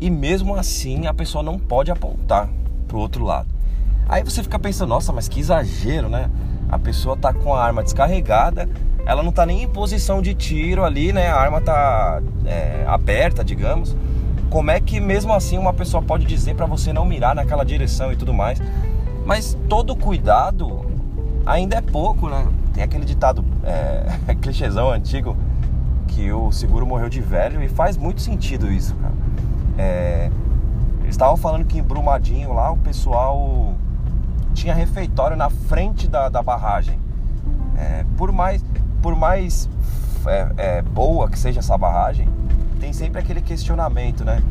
E 0.00 0.10
mesmo 0.10 0.54
assim 0.54 1.06
a 1.06 1.14
pessoa 1.14 1.42
não 1.42 1.58
pode 1.58 1.90
apontar 1.90 2.48
pro 2.86 2.98
outro 2.98 3.24
lado. 3.24 3.48
Aí 4.08 4.22
você 4.22 4.42
fica 4.42 4.58
pensando, 4.58 4.88
nossa, 4.88 5.12
mas 5.12 5.28
que 5.28 5.40
exagero, 5.40 6.08
né? 6.08 6.30
A 6.68 6.78
pessoa 6.78 7.16
tá 7.16 7.34
com 7.34 7.54
a 7.54 7.62
arma 7.62 7.82
descarregada, 7.82 8.68
ela 9.08 9.22
não 9.22 9.32
tá 9.32 9.46
nem 9.46 9.62
em 9.62 9.68
posição 9.68 10.20
de 10.20 10.34
tiro 10.34 10.84
ali, 10.84 11.14
né? 11.14 11.28
A 11.28 11.36
arma 11.40 11.62
tá 11.62 12.20
é, 12.44 12.84
aberta, 12.86 13.42
digamos. 13.42 13.96
Como 14.50 14.70
é 14.70 14.78
que 14.80 15.00
mesmo 15.00 15.32
assim 15.32 15.56
uma 15.56 15.72
pessoa 15.72 16.02
pode 16.02 16.26
dizer 16.26 16.54
para 16.54 16.66
você 16.66 16.92
não 16.92 17.06
mirar 17.06 17.34
naquela 17.34 17.64
direção 17.64 18.12
e 18.12 18.16
tudo 18.16 18.34
mais? 18.34 18.60
Mas 19.24 19.56
todo 19.66 19.96
cuidado 19.96 20.84
ainda 21.46 21.76
é 21.76 21.80
pouco, 21.80 22.28
né? 22.28 22.46
Tem 22.74 22.84
aquele 22.84 23.06
ditado 23.06 23.42
é, 23.64 24.34
clichêzão 24.36 24.90
antigo 24.90 25.34
que 26.08 26.30
o 26.30 26.52
seguro 26.52 26.86
morreu 26.86 27.08
de 27.08 27.22
velho 27.22 27.62
e 27.62 27.68
faz 27.68 27.96
muito 27.96 28.20
sentido 28.20 28.70
isso, 28.70 28.94
cara. 28.96 29.14
É, 29.78 30.30
eles 31.00 31.14
estavam 31.14 31.38
falando 31.38 31.64
que 31.64 31.78
em 31.78 31.82
Brumadinho 31.82 32.52
lá 32.52 32.70
o 32.70 32.76
pessoal 32.76 33.72
tinha 34.52 34.74
refeitório 34.74 35.34
na 35.34 35.48
frente 35.48 36.06
da, 36.06 36.28
da 36.28 36.42
barragem. 36.42 37.00
É, 37.74 38.04
por 38.18 38.32
mais, 38.32 38.62
por 39.02 39.16
mais 39.16 39.68
é, 40.26 40.48
é, 40.56 40.82
boa 40.82 41.28
que 41.28 41.38
seja 41.38 41.60
essa 41.60 41.76
barragem, 41.76 42.28
tem 42.80 42.92
sempre 42.92 43.20
aquele 43.20 43.40
questionamento, 43.40 44.24
né? 44.24 44.42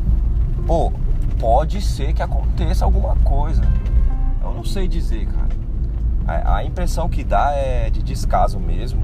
Pô, 0.66 0.92
pode 1.38 1.80
ser 1.80 2.12
que 2.12 2.22
aconteça 2.22 2.84
alguma 2.84 3.16
coisa. 3.16 3.62
Eu 4.42 4.52
não 4.52 4.64
sei 4.64 4.88
dizer, 4.88 5.26
cara. 5.26 6.42
A, 6.44 6.56
a 6.56 6.64
impressão 6.64 7.08
que 7.08 7.24
dá 7.24 7.52
é 7.52 7.90
de 7.90 8.02
descaso 8.02 8.58
mesmo. 8.58 9.02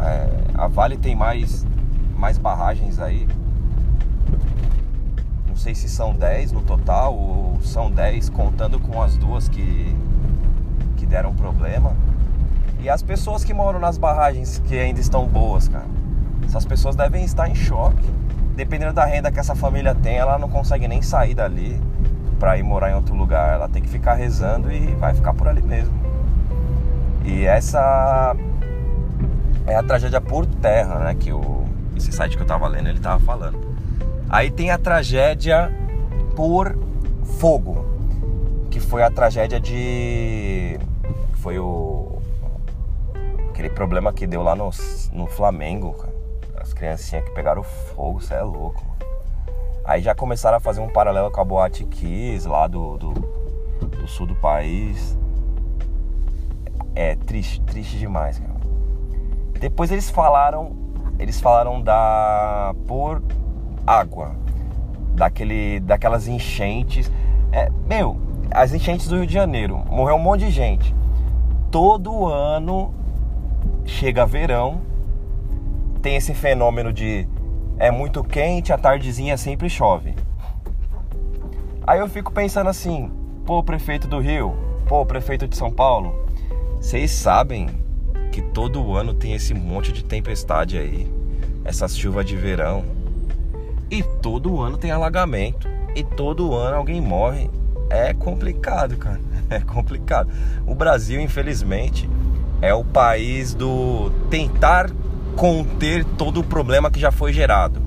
É, 0.00 0.28
a 0.54 0.66
Vale 0.66 0.96
tem 0.96 1.14
mais, 1.14 1.66
mais 2.16 2.38
barragens 2.38 2.98
aí 2.98 3.28
sei 5.58 5.74
se 5.74 5.88
são 5.88 6.14
10 6.14 6.52
no 6.52 6.62
total 6.62 7.14
ou 7.14 7.58
são 7.62 7.90
10 7.90 8.30
contando 8.30 8.78
com 8.78 9.02
as 9.02 9.16
duas 9.16 9.48
que, 9.48 9.94
que 10.96 11.04
deram 11.04 11.34
problema. 11.34 11.96
E 12.78 12.88
as 12.88 13.02
pessoas 13.02 13.44
que 13.44 13.52
moram 13.52 13.78
nas 13.78 13.98
barragens 13.98 14.62
que 14.66 14.78
ainda 14.78 15.00
estão 15.00 15.26
boas, 15.26 15.68
cara. 15.68 15.86
Essas 16.44 16.64
pessoas 16.64 16.96
devem 16.96 17.24
estar 17.24 17.48
em 17.48 17.54
choque. 17.54 18.08
Dependendo 18.54 18.92
da 18.92 19.04
renda 19.04 19.30
que 19.30 19.38
essa 19.38 19.54
família 19.54 19.94
tem, 19.94 20.16
ela 20.16 20.38
não 20.38 20.48
consegue 20.48 20.88
nem 20.88 21.02
sair 21.02 21.34
dali 21.34 21.80
para 22.38 22.56
ir 22.56 22.62
morar 22.62 22.90
em 22.90 22.94
outro 22.94 23.14
lugar. 23.14 23.54
Ela 23.54 23.68
tem 23.68 23.82
que 23.82 23.88
ficar 23.88 24.14
rezando 24.14 24.72
e 24.72 24.94
vai 24.94 25.14
ficar 25.14 25.34
por 25.34 25.48
ali 25.48 25.62
mesmo. 25.62 25.94
E 27.24 27.44
essa 27.44 28.34
é 29.66 29.74
a 29.74 29.82
tragédia 29.82 30.20
por 30.20 30.46
terra, 30.46 30.98
né? 31.00 31.14
Que 31.14 31.32
o, 31.32 31.64
esse 31.96 32.10
site 32.10 32.36
que 32.36 32.42
eu 32.42 32.46
tava 32.46 32.66
lendo 32.66 32.88
ele 32.88 33.00
tava 33.00 33.22
falando. 33.22 33.58
Aí 34.28 34.50
tem 34.50 34.70
a 34.70 34.78
tragédia 34.78 35.70
por 36.34 36.78
fogo, 37.38 37.84
que 38.70 38.80
foi 38.80 39.02
a 39.02 39.10
tragédia 39.10 39.60
de. 39.60 40.78
Foi 41.34 41.58
o. 41.58 42.17
Aquele 43.58 43.70
problema 43.70 44.12
que 44.12 44.24
deu 44.24 44.40
lá 44.40 44.54
no, 44.54 44.70
no 45.12 45.26
Flamengo, 45.26 45.92
cara. 45.94 46.14
As 46.60 46.72
criancinhas 46.72 47.24
que 47.24 47.32
pegaram 47.32 47.64
fogo, 47.64 48.20
você 48.20 48.34
é 48.34 48.40
louco, 48.40 48.80
mano. 48.86 49.12
Aí 49.84 50.00
já 50.00 50.14
começaram 50.14 50.58
a 50.58 50.60
fazer 50.60 50.80
um 50.80 50.88
paralelo 50.88 51.28
com 51.32 51.40
a 51.40 51.44
Boate 51.44 51.84
Kiss 51.84 52.46
lá 52.46 52.68
do, 52.68 52.96
do, 52.96 53.10
do 53.80 54.06
sul 54.06 54.28
do 54.28 54.36
país. 54.36 55.18
É 56.94 57.16
triste, 57.16 57.60
triste 57.62 57.98
demais, 57.98 58.38
cara. 58.38 58.54
Depois 59.58 59.90
eles 59.90 60.08
falaram. 60.08 60.76
Eles 61.18 61.40
falaram 61.40 61.82
da. 61.82 62.72
Por 62.86 63.20
água, 63.84 64.36
daquele, 65.16 65.80
daquelas 65.80 66.28
enchentes. 66.28 67.10
É, 67.50 67.68
meu, 67.88 68.20
as 68.52 68.72
enchentes 68.72 69.08
do 69.08 69.16
Rio 69.16 69.26
de 69.26 69.34
Janeiro, 69.34 69.78
morreu 69.90 70.14
um 70.14 70.20
monte 70.20 70.44
de 70.44 70.50
gente. 70.52 70.94
Todo 71.72 72.24
ano 72.24 72.94
chega 73.88 74.26
verão, 74.26 74.82
tem 76.02 76.14
esse 76.14 76.34
fenômeno 76.34 76.92
de 76.92 77.26
é 77.78 77.90
muito 77.90 78.22
quente, 78.22 78.72
a 78.72 78.78
tardezinha 78.78 79.36
sempre 79.36 79.68
chove. 79.70 80.14
Aí 81.86 81.98
eu 81.98 82.08
fico 82.08 82.30
pensando 82.30 82.68
assim, 82.68 83.10
pô, 83.46 83.62
prefeito 83.62 84.06
do 84.06 84.20
Rio, 84.20 84.54
pô, 84.86 85.06
prefeito 85.06 85.48
de 85.48 85.56
São 85.56 85.70
Paulo, 85.70 86.14
vocês 86.76 87.10
sabem 87.10 87.68
que 88.30 88.42
todo 88.42 88.94
ano 88.94 89.14
tem 89.14 89.32
esse 89.32 89.54
monte 89.54 89.90
de 89.90 90.04
tempestade 90.04 90.76
aí, 90.76 91.10
essas 91.64 91.96
chuvas 91.96 92.26
de 92.26 92.36
verão. 92.36 92.84
E 93.90 94.02
todo 94.02 94.60
ano 94.60 94.76
tem 94.76 94.90
alagamento. 94.90 95.66
E 95.96 96.04
todo 96.04 96.54
ano 96.54 96.76
alguém 96.76 97.00
morre. 97.00 97.50
É 97.88 98.12
complicado, 98.12 98.96
cara. 98.98 99.20
É 99.50 99.60
complicado. 99.60 100.30
O 100.66 100.74
Brasil, 100.74 101.18
infelizmente, 101.18 102.06
é 102.60 102.74
o 102.74 102.84
país 102.84 103.54
do 103.54 104.10
tentar 104.30 104.90
conter 105.36 106.04
todo 106.04 106.40
o 106.40 106.44
problema 106.44 106.90
que 106.90 106.98
já 106.98 107.10
foi 107.10 107.32
gerado. 107.32 107.80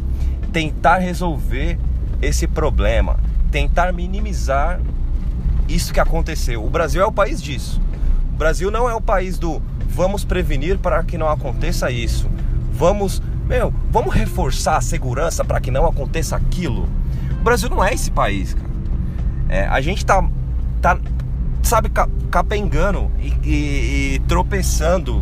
Tentar 0.52 0.98
resolver 0.98 1.78
esse 2.22 2.48
problema. 2.48 3.20
Tentar 3.52 3.92
minimizar 3.92 4.80
isso 5.68 5.94
que 5.94 6.00
aconteceu. 6.00 6.64
O 6.66 6.70
Brasil 6.70 7.02
é 7.02 7.06
o 7.06 7.12
país 7.12 7.42
disso. 7.42 7.82
O 8.34 8.38
Brasil 8.38 8.72
não 8.72 8.90
é 8.90 8.96
o 8.96 9.02
país 9.02 9.38
do 9.38 9.62
vamos 9.88 10.24
prevenir 10.24 10.78
para 10.78 11.04
que 11.04 11.18
não 11.18 11.30
aconteça 11.30 11.92
isso. 11.92 12.30
Vamos 12.72 13.22
meu, 13.48 13.74
vamos 13.90 14.16
reforçar 14.16 14.78
a 14.78 14.82
segurança 14.82 15.44
para 15.44 15.60
que 15.60 15.70
não 15.70 15.86
aconteça 15.86 16.38
aquilo. 16.38 16.88
O 17.40 17.44
Brasil 17.44 17.70
não 17.70 17.84
é 17.84 17.94
esse 17.94 18.10
país, 18.10 18.54
cara. 18.54 18.72
É, 19.50 19.68
a 19.68 19.82
gente 19.82 20.06
tá, 20.06 20.26
tá 20.82 20.98
sabe, 21.62 21.92
capengando 22.32 23.12
e, 23.20 23.34
e, 23.44 24.16
e 24.16 24.20
tropeçando 24.28 25.22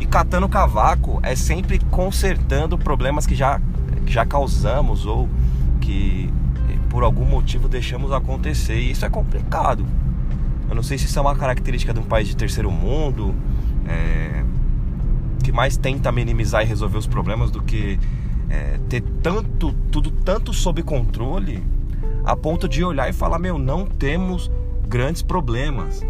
e 0.00 0.06
catando 0.06 0.48
cavaco. 0.48 1.20
É 1.22 1.36
sempre 1.36 1.78
consertando 1.90 2.78
problemas 2.78 3.26
que 3.26 3.34
já, 3.34 3.60
que 4.06 4.12
já 4.12 4.24
causamos 4.24 5.04
ou 5.04 5.28
que 5.80 6.32
por 6.88 7.04
algum 7.04 7.26
motivo 7.26 7.68
deixamos 7.68 8.10
acontecer. 8.10 8.76
E 8.76 8.90
isso 8.90 9.04
é 9.04 9.10
complicado. 9.10 9.84
Eu 10.68 10.74
não 10.74 10.82
sei 10.82 10.96
se 10.96 11.04
isso 11.04 11.18
é 11.18 11.22
uma 11.22 11.36
característica 11.36 11.92
de 11.92 12.00
um 12.00 12.04
país 12.04 12.26
de 12.26 12.34
terceiro 12.34 12.70
mundo. 12.70 13.34
É, 13.86 14.42
que 15.44 15.52
mais 15.52 15.76
tenta 15.76 16.10
minimizar 16.10 16.62
e 16.62 16.64
resolver 16.64 16.98
os 16.98 17.06
problemas 17.06 17.52
do 17.52 17.62
que 17.62 18.00
é, 18.50 18.80
ter 18.88 19.00
tanto 19.22 19.72
tudo 19.92 20.10
tanto 20.10 20.52
sob 20.52 20.82
controle 20.82 21.62
a 22.24 22.34
ponto 22.34 22.68
de 22.68 22.82
olhar 22.82 23.08
e 23.08 23.12
falar 23.12 23.38
meu 23.38 23.56
não 23.56 23.86
temos 23.86 24.50
grandes 24.88 25.22
problemas 25.22 26.04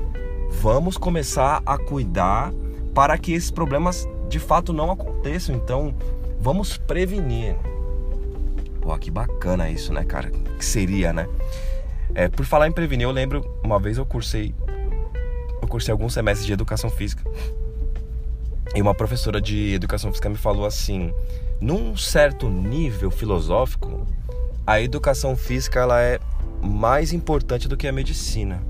vamos 0.50 0.97
começar 0.97 1.62
a 1.65 1.79
cuidar 1.79 2.53
para 2.95 3.17
que 3.19 3.33
esses 3.33 3.50
problemas 3.50 4.09
de 4.29 4.38
fato 4.38 4.73
não 4.73 4.91
aconteçam. 4.91 5.55
Então 5.55 5.95
vamos 6.41 6.76
prevenir. 6.76 7.57
Pô, 8.81 8.97
que 8.99 9.11
bacana 9.11 9.69
isso 9.69 9.93
né 9.93 10.05
cara? 10.05 10.31
Que 10.31 10.65
seria 10.65 11.12
né? 11.12 11.29
É, 12.15 12.29
por 12.29 12.47
falar 12.47 12.67
em 12.69 12.73
prevenir 12.73 13.05
eu 13.05 13.11
lembro 13.11 13.45
uma 13.62 13.79
vez 13.79 13.99
eu 13.99 14.07
cursei 14.07 14.55
eu 15.61 15.69
cursei 15.69 15.93
alguns 15.93 16.15
semestres 16.15 16.47
de 16.47 16.53
educação 16.53 16.88
física. 16.91 17.23
E 18.75 18.83
uma 18.83 18.95
professora 18.95 19.41
de 19.41 19.75
educação 19.75 20.11
física 20.11 20.29
me 20.29 20.37
falou 20.37 20.67
assim: 20.67 21.12
num 21.61 21.97
certo 21.97 22.49
nível 22.49 23.11
filosófico, 23.11 24.07
a 24.67 24.81
educação 24.81 25.37
física 25.37 25.81
ela 25.81 26.00
é 26.00 26.19
mais 26.62 27.12
importante 27.12 27.69
do 27.69 27.76
que 27.76 27.87
a 27.87 27.93
medicina. 27.93 28.62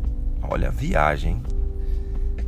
Olha, 0.42 0.71
viagem. 0.71 1.42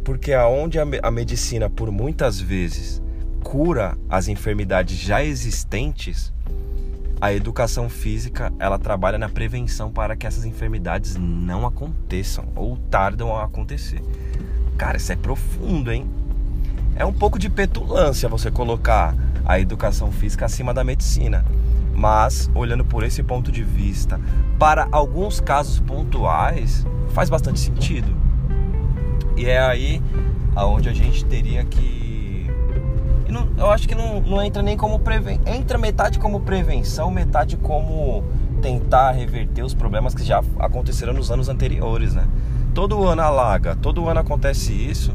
Porque 0.09 0.33
aonde 0.33 0.79
a 0.79 1.11
medicina 1.11 1.69
por 1.69 1.93
muitas 1.93 2.41
vezes 2.41 3.03
cura 3.45 3.95
as 4.09 4.27
enfermidades 4.27 4.97
já 4.97 5.23
existentes, 5.23 6.33
a 7.21 7.31
educação 7.31 7.91
física 7.91 8.51
ela 8.59 8.79
trabalha 8.79 9.19
na 9.19 9.29
prevenção 9.29 9.91
para 9.91 10.17
que 10.17 10.27
essas 10.27 10.47
enfermidades 10.47 11.15
não 11.17 11.67
aconteçam 11.67 12.47
ou 12.57 12.79
tardam 12.91 13.37
a 13.37 13.45
acontecer. 13.45 14.01
Cara, 14.79 14.97
isso 14.97 15.13
é 15.13 15.17
profundo, 15.17 15.93
hein? 15.93 16.09
É 16.97 17.05
um 17.05 17.13
pouco 17.13 17.39
de 17.39 17.51
petulância 17.51 18.31
você 18.31 18.51
colocar 18.51 19.15
a 19.45 19.61
educação 19.61 20.11
física 20.11 20.47
acima 20.47 20.73
da 20.73 20.83
medicina. 20.83 21.45
Mas, 21.95 22.51
olhando 22.55 22.83
por 22.83 23.03
esse 23.03 23.23
ponto 23.23 23.53
de 23.53 23.63
vista, 23.63 24.19
para 24.59 24.89
alguns 24.91 25.39
casos 25.39 25.81
pontuais, 25.81 26.87
faz 27.11 27.29
bastante 27.29 27.61
sentido. 27.61 28.28
E 29.39 29.47
é 29.47 29.61
aí 29.61 30.03
aonde 30.57 30.89
a 30.89 30.93
gente 30.93 31.25
teria 31.25 31.65
que. 31.65 32.51
Não, 33.29 33.47
eu 33.57 33.71
acho 33.71 33.87
que 33.87 33.95
não, 33.95 34.21
não 34.21 34.43
entra 34.43 34.61
nem 34.63 34.77
como 34.77 34.99
prevenção. 34.99 35.55
Entra 35.55 35.79
metade 35.79 36.19
como 36.19 36.41
prevenção, 36.41 37.09
metade 37.09 37.57
como 37.57 38.25
tentar 38.61 39.13
reverter 39.13 39.63
os 39.63 39.75
problemas 39.75 40.13
que 40.13 40.25
já 40.25 40.43
aconteceram 40.59 41.13
nos 41.13 41.31
anos 41.31 41.49
anteriores, 41.49 42.15
né? 42.15 42.27
Todo 42.75 43.07
ano 43.07 43.23
alaga, 43.23 43.77
todo 43.77 44.09
ano 44.09 44.19
acontece 44.19 44.73
isso. 44.73 45.15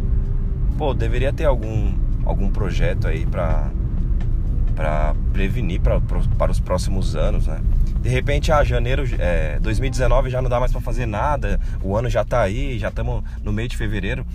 Pô, 0.78 0.94
deveria 0.94 1.34
ter 1.34 1.44
algum, 1.44 1.94
algum 2.26 2.50
projeto 2.50 3.08
aí 3.08 3.26
para 3.26 3.70
para 4.74 5.14
prevenir 5.32 5.80
pra, 5.82 6.02
para 6.38 6.52
os 6.52 6.60
próximos 6.60 7.16
anos, 7.16 7.46
né? 7.46 7.60
De 8.04 8.10
repente, 8.10 8.52
ah, 8.52 8.62
janeiro, 8.66 9.06
é, 9.18 9.58
2019 9.62 10.30
já 10.30 10.42
não 10.42 10.50
dá 10.50 10.60
mais 10.60 10.74
para 10.74 10.82
fazer 10.82 11.06
nada, 11.06 11.58
o 11.82 11.96
ano 11.96 12.10
já 12.10 12.26
tá 12.26 12.42
aí, 12.42 12.78
já 12.78 12.90
estamos 12.90 13.24
no 13.42 13.54
meio 13.54 13.70
de 13.70 13.78
fevereiro. 13.78 14.26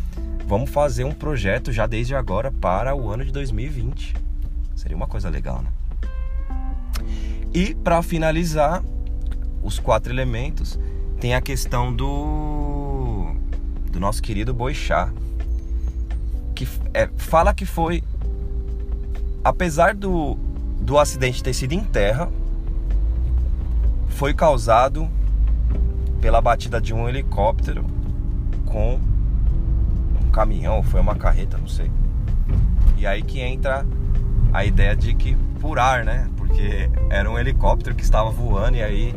Vamos 0.46 0.70
fazer 0.70 1.04
um 1.04 1.12
projeto 1.12 1.70
já 1.70 1.86
desde 1.86 2.14
agora 2.14 2.50
para 2.50 2.96
o 2.96 3.10
ano 3.10 3.26
de 3.26 3.30
2020. 3.30 4.14
Seria 4.74 4.96
uma 4.96 5.06
coisa 5.06 5.28
legal, 5.28 5.60
né? 5.60 5.70
E 7.52 7.74
para 7.74 8.00
finalizar, 8.02 8.82
os 9.62 9.78
quatro 9.78 10.10
elementos, 10.10 10.80
tem 11.20 11.34
a 11.34 11.40
questão 11.42 11.92
do 11.92 13.34
do 13.90 14.00
nosso 14.00 14.22
querido 14.22 14.54
Boixá, 14.54 15.10
que 16.54 16.66
é, 16.94 17.10
fala 17.18 17.52
que 17.52 17.66
foi 17.66 18.02
apesar 19.44 19.94
do, 19.94 20.36
do 20.80 20.98
acidente 20.98 21.42
ter 21.42 21.52
sido 21.52 21.72
em 21.72 21.84
terra, 21.84 22.30
foi 24.18 24.34
causado 24.34 25.08
pela 26.20 26.40
batida 26.40 26.80
de 26.80 26.92
um 26.92 27.08
helicóptero 27.08 27.86
com 28.66 28.98
um 30.20 30.30
caminhão, 30.32 30.82
foi 30.82 31.00
uma 31.00 31.14
carreta, 31.14 31.56
não 31.56 31.68
sei. 31.68 31.88
E 32.96 33.06
aí 33.06 33.22
que 33.22 33.38
entra 33.38 33.86
a 34.52 34.64
ideia 34.64 34.96
de 34.96 35.14
que 35.14 35.36
por 35.60 35.78
ar, 35.78 36.04
né? 36.04 36.28
Porque 36.36 36.90
era 37.08 37.30
um 37.30 37.38
helicóptero 37.38 37.94
que 37.94 38.02
estava 38.02 38.28
voando 38.28 38.78
e 38.78 38.82
aí 38.82 39.14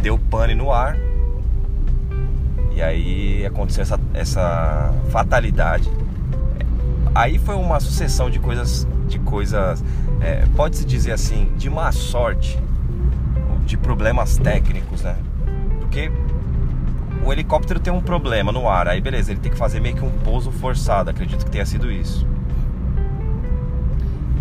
deu 0.00 0.18
pane 0.18 0.54
no 0.54 0.72
ar. 0.72 0.96
E 2.72 2.80
aí 2.80 3.44
aconteceu 3.44 3.82
essa, 3.82 4.00
essa 4.14 4.94
fatalidade. 5.10 5.90
Aí 7.14 7.38
foi 7.38 7.56
uma 7.56 7.78
sucessão 7.78 8.30
de 8.30 8.38
coisas 8.38 8.88
de 9.06 9.18
coisas, 9.18 9.84
é, 10.22 10.46
pode-se 10.56 10.86
dizer 10.86 11.12
assim, 11.12 11.52
de 11.58 11.68
má 11.68 11.92
sorte, 11.92 12.56
de 13.70 13.76
problemas 13.76 14.36
técnicos, 14.36 15.02
né? 15.02 15.16
Porque 15.78 16.10
o 17.24 17.32
helicóptero 17.32 17.78
tem 17.78 17.92
um 17.92 18.00
problema 18.00 18.50
no 18.50 18.68
ar, 18.68 18.88
aí 18.88 19.00
beleza, 19.00 19.30
ele 19.30 19.40
tem 19.40 19.52
que 19.52 19.56
fazer 19.56 19.78
meio 19.78 19.94
que 19.94 20.04
um 20.04 20.10
pouso 20.10 20.50
forçado, 20.50 21.08
acredito 21.08 21.44
que 21.44 21.50
tenha 21.50 21.64
sido 21.64 21.90
isso. 21.90 22.26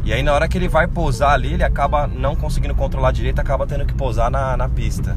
E 0.03 0.11
aí 0.11 0.23
na 0.23 0.33
hora 0.33 0.47
que 0.47 0.57
ele 0.57 0.67
vai 0.67 0.87
pousar 0.87 1.33
ali, 1.33 1.53
ele 1.53 1.63
acaba 1.63 2.07
não 2.07 2.35
conseguindo 2.35 2.73
controlar 2.73 3.11
direito, 3.11 3.39
acaba 3.39 3.67
tendo 3.67 3.85
que 3.85 3.93
pousar 3.93 4.31
na, 4.31 4.57
na 4.57 4.67
pista. 4.67 5.15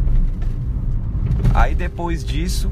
Aí 1.54 1.75
depois 1.75 2.23
disso, 2.23 2.71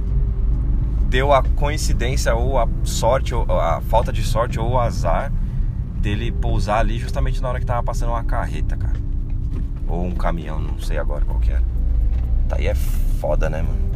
deu 1.08 1.32
a 1.32 1.42
coincidência 1.42 2.34
ou 2.34 2.58
a 2.58 2.68
sorte, 2.84 3.34
ou 3.34 3.46
a 3.50 3.80
falta 3.80 4.12
de 4.12 4.22
sorte 4.22 4.60
ou 4.60 4.72
o 4.72 4.78
azar 4.78 5.32
dele 5.96 6.30
pousar 6.30 6.80
ali 6.80 6.98
justamente 6.98 7.40
na 7.40 7.48
hora 7.48 7.60
que 7.60 7.66
tava 7.66 7.82
passando 7.82 8.10
uma 8.10 8.24
carreta, 8.24 8.76
cara. 8.76 9.09
Ou 9.90 10.04
um 10.06 10.12
caminhão, 10.12 10.60
não 10.60 10.78
sei 10.78 10.98
agora 10.98 11.24
qual 11.24 11.38
que 11.40 11.50
era. 11.50 11.62
Tá 12.48 12.56
aí 12.56 12.68
é 12.68 12.74
foda, 12.74 13.50
né, 13.50 13.60
mano? 13.60 13.90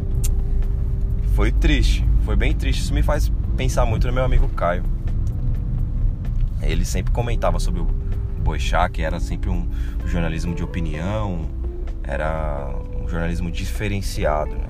Foi 1.33 1.51
triste, 1.51 2.05
foi 2.23 2.35
bem 2.35 2.53
triste. 2.53 2.81
Isso 2.81 2.93
me 2.93 3.01
faz 3.01 3.31
pensar 3.55 3.85
muito 3.85 4.05
no 4.07 4.13
meu 4.13 4.23
amigo 4.23 4.47
Caio. 4.49 4.83
Ele 6.61 6.83
sempre 6.83 7.11
comentava 7.11 7.59
sobre 7.59 7.81
o 7.81 7.85
Boixá, 8.43 8.87
que 8.89 9.01
era 9.01 9.19
sempre 9.19 9.49
um 9.49 9.67
jornalismo 10.05 10.53
de 10.53 10.63
opinião, 10.63 11.49
era 12.03 12.69
um 13.01 13.07
jornalismo 13.07 13.49
diferenciado, 13.49 14.51
né? 14.51 14.67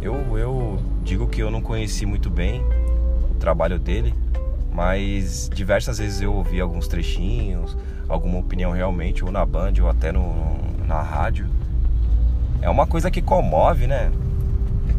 Eu, 0.00 0.36
eu 0.36 0.82
digo 1.04 1.28
que 1.28 1.40
eu 1.40 1.50
não 1.50 1.60
conheci 1.60 2.04
muito 2.06 2.28
bem 2.28 2.62
o 3.30 3.34
trabalho 3.34 3.78
dele, 3.78 4.14
mas 4.72 5.50
diversas 5.54 5.98
vezes 5.98 6.20
eu 6.20 6.32
ouvi 6.32 6.60
alguns 6.60 6.88
trechinhos, 6.88 7.76
alguma 8.12 8.38
opinião 8.38 8.72
realmente, 8.72 9.24
ou 9.24 9.32
na 9.32 9.44
band, 9.44 9.72
ou 9.80 9.88
até 9.88 10.12
no, 10.12 10.56
na 10.86 11.00
rádio. 11.00 11.48
É 12.60 12.68
uma 12.68 12.86
coisa 12.86 13.10
que 13.10 13.22
comove, 13.22 13.86
né? 13.86 14.12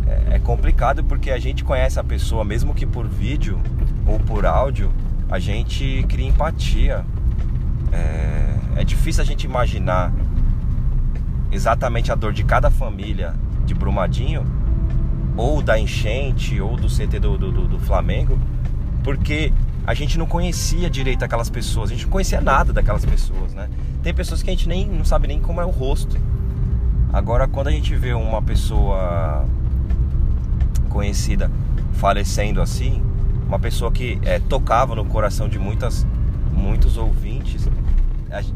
É, 0.07 0.35
é 0.35 0.39
complicado 0.39 1.03
porque 1.03 1.31
a 1.31 1.39
gente 1.39 1.63
conhece 1.63 1.99
a 1.99 2.03
pessoa, 2.03 2.43
mesmo 2.43 2.73
que 2.73 2.85
por 2.85 3.07
vídeo 3.07 3.59
ou 4.05 4.19
por 4.19 4.45
áudio, 4.45 4.91
a 5.29 5.39
gente 5.39 6.03
cria 6.09 6.27
empatia. 6.27 7.05
É, 7.91 8.81
é 8.81 8.83
difícil 8.83 9.21
a 9.21 9.25
gente 9.25 9.43
imaginar 9.43 10.11
exatamente 11.51 12.11
a 12.11 12.15
dor 12.15 12.33
de 12.33 12.43
cada 12.43 12.71
família 12.71 13.35
de 13.65 13.73
Brumadinho, 13.73 14.43
ou 15.37 15.61
da 15.61 15.79
enchente, 15.79 16.59
ou 16.59 16.75
do 16.75 16.87
CT 16.87 17.19
do, 17.19 17.37
do, 17.37 17.67
do 17.67 17.79
Flamengo, 17.79 18.37
porque 19.03 19.53
a 19.85 19.93
gente 19.93 20.17
não 20.17 20.25
conhecia 20.25 20.89
direito 20.89 21.23
aquelas 21.23 21.49
pessoas, 21.49 21.89
a 21.89 21.93
gente 21.93 22.05
não 22.05 22.11
conhecia 22.11 22.39
nada 22.39 22.71
daquelas 22.71 23.05
pessoas, 23.05 23.53
né? 23.53 23.69
Tem 24.01 24.13
pessoas 24.13 24.41
que 24.41 24.49
a 24.49 24.53
gente 24.53 24.67
nem 24.67 24.87
não 24.87 25.03
sabe 25.03 25.27
nem 25.27 25.39
como 25.39 25.59
é 25.59 25.65
o 25.65 25.69
rosto. 25.69 26.17
Agora, 27.11 27.47
quando 27.47 27.67
a 27.67 27.71
gente 27.71 27.93
vê 27.95 28.13
uma 28.13 28.41
pessoa 28.41 29.45
conhecida 30.89 31.51
falecendo 31.93 32.61
assim, 32.61 33.03
uma 33.47 33.59
pessoa 33.59 33.91
que 33.91 34.19
é, 34.23 34.39
tocava 34.39 34.95
no 34.95 35.05
coração 35.05 35.49
de 35.49 35.59
muitas, 35.59 36.07
muitos 36.51 36.97
ouvintes, 36.97 37.67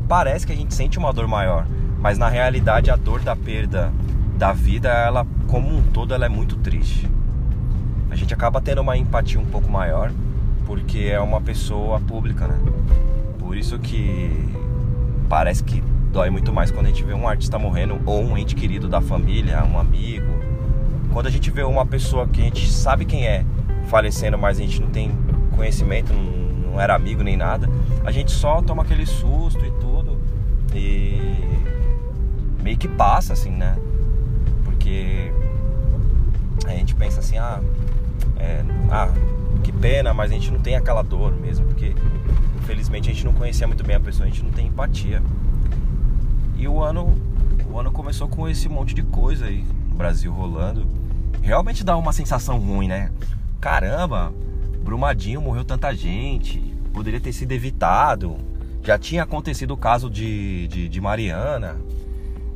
parece 0.08 0.48
que 0.48 0.54
a 0.54 0.56
gente 0.56 0.74
sente 0.74 0.98
uma 0.98 1.12
dor 1.12 1.28
maior, 1.28 1.68
mas 2.00 2.18
na 2.18 2.30
realidade 2.30 2.90
a 2.90 2.96
dor 2.96 3.22
da 3.22 3.36
perda 3.36 3.92
da 4.38 4.54
vida, 4.54 4.90
ela 4.90 5.26
como 5.48 5.76
um 5.76 5.84
todo, 5.92 6.14
ela 6.14 6.26
é 6.26 6.30
muito 6.30 6.56
triste. 6.58 7.10
A 8.10 8.16
gente 8.16 8.34
acaba 8.34 8.62
tendo 8.62 8.82
uma 8.82 8.98
empatia 8.98 9.40
um 9.40 9.46
pouco 9.46 9.70
maior 9.70 10.12
porque 10.68 11.00
é 11.10 11.20
uma 11.20 11.40
pessoa 11.40 11.98
pública, 12.02 12.46
né? 12.46 12.60
Por 13.40 13.56
isso 13.56 13.80
que 13.80 14.30
parece 15.30 15.64
que 15.64 15.82
dói 16.12 16.30
muito 16.30 16.52
mais 16.52 16.70
quando 16.70 16.88
a 16.88 16.90
gente 16.90 17.06
vê 17.06 17.14
um 17.14 17.26
artista 17.26 17.58
morrendo 17.58 18.00
ou 18.06 18.22
um 18.22 18.38
ente 18.38 18.54
querido 18.54 18.90
da 18.90 19.00
família, 19.00 19.64
um 19.64 19.80
amigo. 19.80 20.28
Quando 21.14 21.28
a 21.28 21.30
gente 21.30 21.50
vê 21.50 21.64
uma 21.64 21.86
pessoa 21.86 22.28
que 22.28 22.42
a 22.42 22.44
gente 22.44 22.70
sabe 22.70 23.06
quem 23.06 23.26
é 23.26 23.46
falecendo, 23.88 24.38
mas 24.38 24.60
a 24.60 24.62
gente 24.62 24.82
não 24.82 24.90
tem 24.90 25.10
conhecimento, 25.56 26.12
não, 26.12 26.80
era 26.80 26.94
amigo 26.94 27.24
nem 27.24 27.38
nada, 27.38 27.70
a 28.04 28.12
gente 28.12 28.32
só 28.32 28.62
toma 28.62 28.84
aquele 28.84 29.06
susto 29.06 29.66
e 29.66 29.72
tudo 29.80 30.18
e 30.76 31.18
meio 32.62 32.78
que 32.78 32.90
passa 32.90 33.32
assim, 33.32 33.52
né? 33.52 33.78
Porque 34.66 35.32
a 36.66 36.72
gente 36.72 36.94
pensa 36.94 37.22
assim, 37.22 37.38
ah, 37.38 37.62
é, 38.38 38.64
ah 38.92 39.37
pena, 39.82 40.14
mas 40.14 40.32
a 40.32 40.34
gente 40.34 40.52
não 40.52 40.60
tem 40.60 40.76
aquela 40.76 41.02
dor 41.02 41.34
mesmo, 41.34 41.66
porque 41.66 41.94
infelizmente 42.58 43.10
a 43.10 43.14
gente 43.14 43.26
não 43.26 43.34
conhecia 43.34 43.68
muito 43.68 43.84
bem 43.84 43.96
a 43.96 44.00
pessoa, 44.00 44.26
a 44.26 44.30
gente 44.30 44.44
não 44.44 44.52
tem 44.52 44.68
empatia. 44.68 45.22
E 46.56 46.68
o 46.68 46.82
ano, 46.82 47.16
o 47.72 47.80
ano 47.80 47.92
começou 47.92 48.28
com 48.28 48.48
esse 48.50 48.68
monte 48.68 48.94
de 48.94 49.04
coisa 49.04 49.46
aí 49.46 49.64
no 49.90 49.96
Brasil 49.96 50.32
rolando. 50.32 50.86
Realmente 51.42 51.84
dá 51.84 51.96
uma 51.96 52.12
sensação 52.12 52.60
ruim, 52.60 52.88
né? 52.88 53.12
Caramba, 53.62 54.34
Brumadinho 54.84 55.42
morreu 55.42 55.64
tanta 55.64 55.94
gente, 55.94 56.60
poderia 56.94 57.20
ter 57.20 57.32
sido 57.32 57.52
evitado. 57.52 58.38
Já 58.84 58.98
tinha 58.98 59.24
acontecido 59.24 59.72
o 59.72 59.78
caso 59.78 60.10
de, 60.10 60.68
de, 60.68 60.90
de 60.90 61.02
Mariana. 61.02 61.76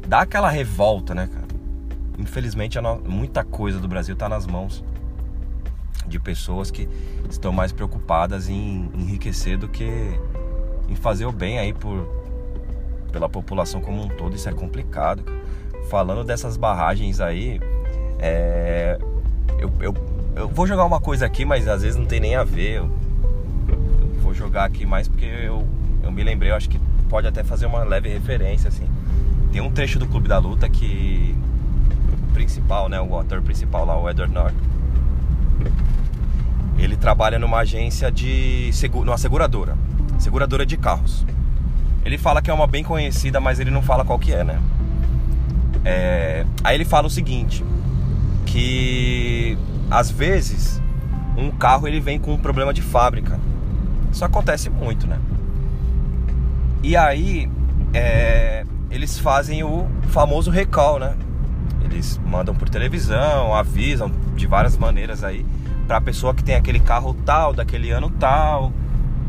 Dá 0.08 0.22
aquela 0.22 0.50
revolta, 0.50 1.14
né, 1.14 1.28
cara? 1.28 1.48
Infelizmente, 2.18 2.78
muita 3.08 3.44
coisa 3.44 3.80
do 3.80 3.88
Brasil 3.88 4.16
tá 4.16 4.28
nas 4.28 4.48
mãos 4.48 4.84
de 6.12 6.20
pessoas 6.20 6.70
que 6.70 6.88
estão 7.30 7.52
mais 7.52 7.72
preocupadas 7.72 8.50
em 8.50 8.90
enriquecer 8.94 9.58
do 9.58 9.68
que 9.68 9.90
em 10.88 10.96
fazer 10.96 11.26
o 11.26 11.32
bem 11.32 11.58
aí 11.58 11.74
por, 11.74 12.08
pela 13.12 13.30
população 13.30 13.82
como 13.82 14.04
um 14.04 14.10
todo. 14.10 14.36
Isso 14.36 14.50
é 14.50 14.54
complicado. 14.54 15.24
Falando 15.90 16.24
dessas 16.24 16.58
barragens 16.58 17.20
aí, 17.20 17.60
é, 18.20 19.00
eu, 19.58 19.72
eu, 19.80 19.94
eu 20.36 20.48
vou 20.48 20.68
jogar 20.68 20.86
uma 20.86 21.00
coisa 21.00 21.26
aqui, 21.26 21.46
mas 21.46 21.68
às 21.68 21.82
vezes 21.82 21.98
não 21.98 22.06
tem 22.06 22.20
nem 22.20 22.36
a 22.36 22.44
ver. 22.44 22.78
Eu, 22.78 22.90
eu 23.70 24.22
vou 24.22 24.34
jogar 24.34 24.66
aqui 24.66 24.86
mais 24.86 25.08
porque 25.08 25.26
eu, 25.26 25.66
eu 26.04 26.12
me 26.12 26.24
lembrei, 26.24 26.52
eu 26.52 26.56
acho 26.56 26.70
que 26.70 26.80
pode 27.10 27.28
até 27.28 27.44
fazer 27.44 27.66
uma 27.66 27.84
leve 27.84 28.10
referência, 28.10 28.68
assim. 28.68 28.88
Tem 29.52 29.62
um 29.62 29.72
trecho 29.72 30.00
do 30.00 30.08
Clube 30.08 30.28
da 30.30 30.38
Luta 30.38 30.70
que 30.70 31.36
o 32.14 32.34
principal, 32.34 32.88
né, 32.88 33.02
o 33.02 33.18
ator 33.18 33.42
principal 33.42 33.86
lá, 33.86 34.00
o 34.00 34.10
Edward 34.10 34.34
Norton, 34.34 34.58
ele 36.84 36.98
trabalha 36.98 37.38
numa 37.38 37.60
agência 37.60 38.12
de 38.12 38.72
numa 39.06 39.18
seguradora, 39.18 39.78
seguradora 40.18 40.66
de 40.66 40.76
carros. 40.78 41.24
Ele 42.04 42.18
fala 42.18 42.42
que 42.42 42.50
é 42.50 42.54
uma 42.54 42.66
bem 42.66 42.84
conhecida, 42.84 43.40
mas 43.40 43.60
ele 43.60 43.70
não 43.70 43.84
fala 43.84 44.04
qual 44.04 44.18
que 44.18 44.34
é, 44.34 44.44
né? 44.44 44.60
É... 45.86 46.46
Aí 46.64 46.76
ele 46.76 46.86
fala 46.86 47.06
o 47.06 47.10
seguinte, 47.10 47.64
que 48.48 49.56
às 49.92 50.10
vezes 50.10 50.82
um 51.38 51.52
carro 51.52 51.88
ele 51.88 52.00
vem 52.00 52.18
com 52.18 52.34
um 52.34 52.38
problema 52.38 52.74
de 52.74 52.82
fábrica. 52.82 53.40
Isso 54.12 54.26
acontece 54.26 54.70
muito, 54.70 55.06
né? 55.06 55.20
E 56.82 56.98
aí 56.98 57.48
é, 57.94 58.66
eles 58.90 59.20
fazem 59.20 59.64
o 59.64 59.88
famoso 60.08 60.50
recall, 60.50 60.98
né? 60.98 61.14
Eles 61.86 62.20
mandam 62.26 62.56
por 62.56 62.68
televisão, 62.68 63.54
avisam 63.54 64.12
de 64.36 64.48
várias 64.48 64.76
maneiras 64.78 65.24
aí 65.24 65.46
para 65.92 65.98
a 65.98 66.02
pessoa 66.02 66.34
que 66.34 66.42
tem 66.42 66.56
aquele 66.56 66.80
carro 66.80 67.14
tal, 67.26 67.52
daquele 67.52 67.92
ano 67.92 68.10
tal, 68.12 68.72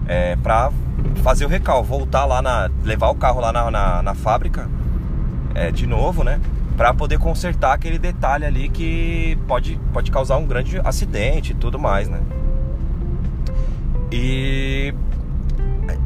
é, 0.06 0.36
para 0.36 0.70
fazer 1.16 1.44
o 1.44 1.48
recall, 1.48 1.82
voltar 1.82 2.24
lá 2.24 2.40
na, 2.40 2.70
levar 2.84 3.08
o 3.08 3.16
carro 3.16 3.40
lá 3.40 3.52
na, 3.52 3.68
na, 3.68 4.00
na 4.00 4.14
fábrica 4.14 4.70
é, 5.56 5.72
de 5.72 5.88
novo, 5.88 6.22
né? 6.22 6.40
Para 6.76 6.94
poder 6.94 7.18
consertar 7.18 7.72
aquele 7.72 7.98
detalhe 7.98 8.44
ali 8.44 8.68
que 8.68 9.36
pode, 9.48 9.76
pode 9.92 10.12
causar 10.12 10.36
um 10.36 10.46
grande 10.46 10.78
acidente 10.84 11.50
e 11.50 11.54
tudo 11.56 11.80
mais, 11.80 12.08
né? 12.08 12.20
E, 14.12 14.94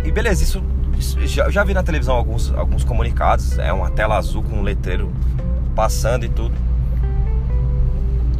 e 0.06 0.10
beleza, 0.10 0.42
isso, 0.42 0.64
isso 0.98 1.20
já, 1.26 1.50
já 1.50 1.64
vi 1.64 1.74
na 1.74 1.82
televisão 1.82 2.16
alguns, 2.16 2.50
alguns 2.54 2.82
comunicados, 2.82 3.58
é 3.58 3.74
uma 3.74 3.90
tela 3.90 4.16
azul 4.16 4.42
com 4.42 4.56
um 4.56 4.62
letreiro 4.62 5.12
passando 5.74 6.24
e 6.24 6.30
tudo. 6.30 6.54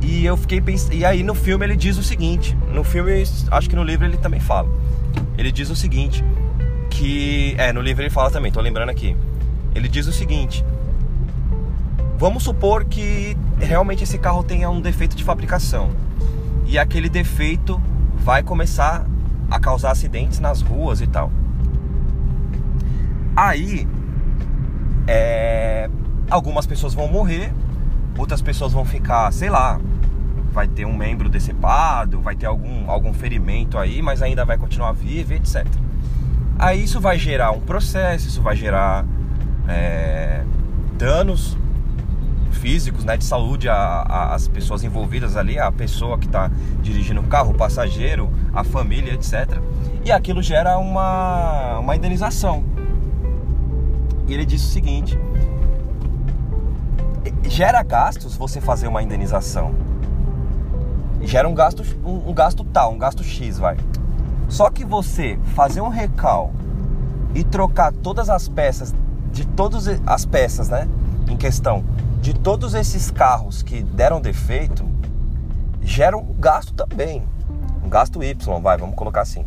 E 0.06 0.24
eu 0.24 0.36
fiquei. 0.36 0.62
E 0.92 1.04
aí 1.04 1.24
no 1.24 1.34
filme 1.34 1.66
ele 1.66 1.74
diz 1.74 1.98
o 1.98 2.02
seguinte: 2.02 2.56
no 2.72 2.84
filme, 2.84 3.24
acho 3.50 3.68
que 3.68 3.74
no 3.74 3.82
livro 3.82 4.06
ele 4.06 4.16
também 4.16 4.38
fala. 4.38 4.68
Ele 5.36 5.50
diz 5.50 5.68
o 5.68 5.74
seguinte: 5.74 6.24
que. 6.88 7.56
É, 7.58 7.72
no 7.72 7.80
livro 7.80 8.04
ele 8.04 8.10
fala 8.10 8.30
também, 8.30 8.52
tô 8.52 8.60
lembrando 8.60 8.90
aqui. 8.90 9.16
Ele 9.74 9.88
diz 9.88 10.06
o 10.06 10.12
seguinte: 10.12 10.64
Vamos 12.16 12.44
supor 12.44 12.84
que 12.84 13.36
realmente 13.58 14.04
esse 14.04 14.16
carro 14.16 14.44
tenha 14.44 14.70
um 14.70 14.80
defeito 14.80 15.16
de 15.16 15.24
fabricação. 15.24 15.90
E 16.66 16.78
aquele 16.78 17.08
defeito 17.08 17.82
vai 18.14 18.44
começar 18.44 19.04
a 19.50 19.58
causar 19.58 19.90
acidentes 19.90 20.38
nas 20.38 20.62
ruas 20.62 21.00
e 21.00 21.08
tal. 21.08 21.32
Aí, 23.34 23.88
é, 25.08 25.90
algumas 26.30 26.64
pessoas 26.64 26.94
vão 26.94 27.08
morrer, 27.08 27.52
outras 28.16 28.40
pessoas 28.40 28.72
vão 28.72 28.84
ficar, 28.84 29.32
sei 29.32 29.50
lá, 29.50 29.78
vai 30.56 30.66
ter 30.66 30.86
um 30.86 30.96
membro 30.96 31.28
decepado, 31.28 32.18
vai 32.18 32.34
ter 32.34 32.46
algum, 32.46 32.90
algum 32.90 33.12
ferimento 33.12 33.76
aí, 33.76 34.00
mas 34.00 34.22
ainda 34.22 34.42
vai 34.42 34.56
continuar 34.56 34.92
vivo, 34.92 35.34
etc. 35.34 35.66
Aí 36.58 36.82
isso 36.82 36.98
vai 36.98 37.18
gerar 37.18 37.50
um 37.50 37.60
processo, 37.60 38.26
isso 38.26 38.40
vai 38.40 38.56
gerar 38.56 39.04
é, 39.68 40.42
danos 40.96 41.58
físicos, 42.52 43.04
né, 43.04 43.18
de 43.18 43.24
saúde 43.26 43.68
às 43.68 44.48
pessoas 44.48 44.82
envolvidas 44.82 45.36
ali, 45.36 45.58
a 45.58 45.70
pessoa 45.70 46.16
que 46.16 46.24
está 46.24 46.50
dirigindo 46.80 47.20
o 47.20 47.24
carro, 47.24 47.50
o 47.50 47.54
passageiro, 47.54 48.30
a 48.54 48.64
família, 48.64 49.12
etc. 49.12 49.60
E 50.06 50.10
aquilo 50.10 50.40
gera 50.40 50.78
uma, 50.78 51.80
uma 51.80 51.94
indenização. 51.94 52.64
E 54.26 54.32
ele 54.32 54.46
disse 54.46 54.64
o 54.64 54.70
seguinte: 54.70 55.18
gera 57.46 57.82
gastos 57.82 58.34
você 58.34 58.58
fazer 58.58 58.88
uma 58.88 59.02
indenização. 59.02 59.85
Gera 61.26 61.48
um 61.48 61.54
gasto, 61.54 61.82
um, 62.04 62.30
um 62.30 62.32
gasto 62.32 62.64
tal, 62.64 62.92
um 62.92 62.98
gasto 62.98 63.22
X, 63.24 63.58
vai. 63.58 63.76
Só 64.48 64.70
que 64.70 64.84
você 64.84 65.38
fazer 65.56 65.80
um 65.80 65.88
recal 65.88 66.52
e 67.34 67.42
trocar 67.42 67.92
todas 67.92 68.30
as 68.30 68.48
peças 68.48 68.94
de 69.32 69.44
todas 69.44 69.86
as 70.06 70.24
peças, 70.24 70.68
né, 70.68 70.88
em 71.28 71.36
questão 71.36 71.84
de 72.20 72.32
todos 72.32 72.74
esses 72.74 73.10
carros 73.10 73.62
que 73.62 73.82
deram 73.82 74.20
defeito, 74.20 74.88
gera 75.82 76.16
um 76.16 76.32
gasto 76.32 76.72
também. 76.72 77.22
Um 77.84 77.88
gasto 77.88 78.22
Y, 78.22 78.60
vai, 78.60 78.78
vamos 78.78 78.96
colocar 78.96 79.20
assim. 79.20 79.44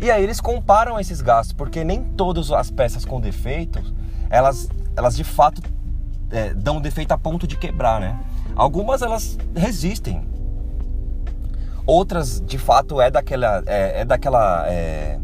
E 0.00 0.10
aí 0.10 0.22
eles 0.22 0.40
comparam 0.40 0.98
esses 0.98 1.20
gastos, 1.20 1.52
porque 1.52 1.84
nem 1.84 2.02
todas 2.02 2.50
as 2.50 2.70
peças 2.70 3.04
com 3.04 3.20
defeitos, 3.20 3.92
elas, 4.30 4.68
elas 4.96 5.14
de 5.14 5.22
fato 5.22 5.62
é, 6.30 6.54
dão 6.54 6.80
defeito 6.80 7.12
a 7.12 7.18
ponto 7.18 7.46
de 7.46 7.56
quebrar, 7.56 8.00
né? 8.00 8.18
Algumas 8.56 9.02
elas 9.02 9.38
resistem. 9.54 10.31
Outras, 11.86 12.40
de 12.40 12.58
fato, 12.58 13.00
é 13.00 13.10
daquela, 13.10 13.62
é, 13.66 14.00
é 14.00 14.04
daquela, 14.04 14.66
é, 14.68 15.18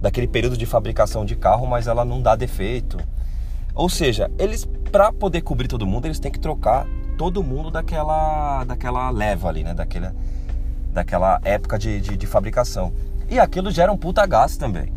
daquele 0.00 0.28
período 0.28 0.56
de 0.56 0.66
fabricação 0.66 1.24
de 1.24 1.34
carro, 1.34 1.66
mas 1.66 1.86
ela 1.86 2.04
não 2.04 2.20
dá 2.20 2.36
defeito. 2.36 2.98
Ou 3.74 3.88
seja, 3.88 4.30
eles 4.38 4.68
para 4.94 5.12
poder 5.12 5.40
cobrir 5.40 5.66
todo 5.66 5.84
mundo, 5.84 6.06
eles 6.06 6.20
têm 6.20 6.30
que 6.30 6.38
trocar 6.38 6.86
todo 7.18 7.42
mundo 7.42 7.68
daquela, 7.68 8.62
daquela 8.62 9.10
leva 9.10 9.48
ali, 9.48 9.64
né? 9.64 9.74
Daquela, 9.74 10.14
daquela 10.92 11.40
época 11.42 11.76
de, 11.76 12.00
de, 12.00 12.16
de 12.16 12.26
fabricação. 12.28 12.92
E 13.28 13.40
aquilo 13.40 13.72
gera 13.72 13.90
um 13.90 13.96
puta 13.96 14.24
gasto 14.24 14.58
também. 14.58 14.92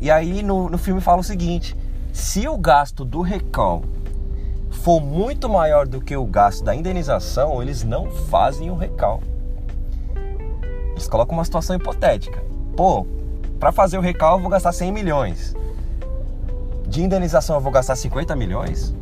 E 0.00 0.10
aí 0.10 0.42
no, 0.42 0.68
no 0.68 0.78
filme 0.78 1.00
fala 1.00 1.20
o 1.20 1.24
seguinte: 1.24 1.76
se 2.12 2.48
o 2.48 2.56
gasto 2.56 3.04
do 3.04 3.20
recall 3.20 3.84
for 4.70 5.00
muito 5.00 5.48
maior 5.48 5.86
do 5.86 6.00
que 6.00 6.16
o 6.16 6.26
gasto 6.26 6.64
da 6.64 6.74
indenização, 6.74 7.62
eles 7.62 7.84
não 7.84 8.10
fazem 8.10 8.70
o 8.70 8.74
recall. 8.74 9.22
Eles 10.94 11.06
colocam 11.06 11.36
uma 11.36 11.44
situação 11.44 11.76
hipotética. 11.76 12.42
Pô, 12.76 13.06
para 13.60 13.70
fazer 13.70 13.98
o 13.98 14.00
recall 14.00 14.36
eu 14.36 14.40
vou 14.42 14.50
gastar 14.50 14.72
100 14.72 14.92
milhões. 14.92 15.54
De 16.86 17.02
indenização 17.02 17.56
eu 17.56 17.60
vou 17.60 17.70
gastar 17.70 17.96
50 17.96 18.34
milhões 18.34 18.94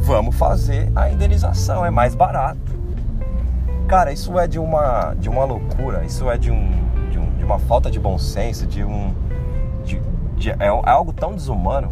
vamos 0.00 0.34
fazer 0.34 0.90
a 0.96 1.10
indenização, 1.10 1.84
é 1.84 1.90
mais 1.90 2.14
barato. 2.14 2.58
Cara, 3.86 4.12
isso 4.12 4.38
é 4.38 4.46
de 4.46 4.58
uma, 4.58 5.14
de 5.14 5.28
uma 5.28 5.44
loucura, 5.44 6.04
isso 6.04 6.30
é 6.30 6.38
de, 6.38 6.50
um, 6.50 6.70
de, 7.10 7.18
um, 7.18 7.36
de 7.36 7.44
uma 7.44 7.58
falta 7.58 7.90
de 7.90 8.00
bom 8.00 8.18
senso, 8.18 8.66
de 8.66 8.82
um. 8.82 9.14
De, 9.84 10.00
de, 10.36 10.50
é, 10.50 10.56
é 10.66 10.90
algo 10.90 11.12
tão 11.12 11.34
desumano, 11.34 11.90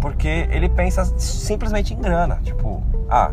porque 0.00 0.48
ele 0.50 0.68
pensa 0.68 1.04
simplesmente 1.18 1.94
em 1.94 1.98
grana. 1.98 2.40
Tipo, 2.42 2.82
ah, 3.08 3.30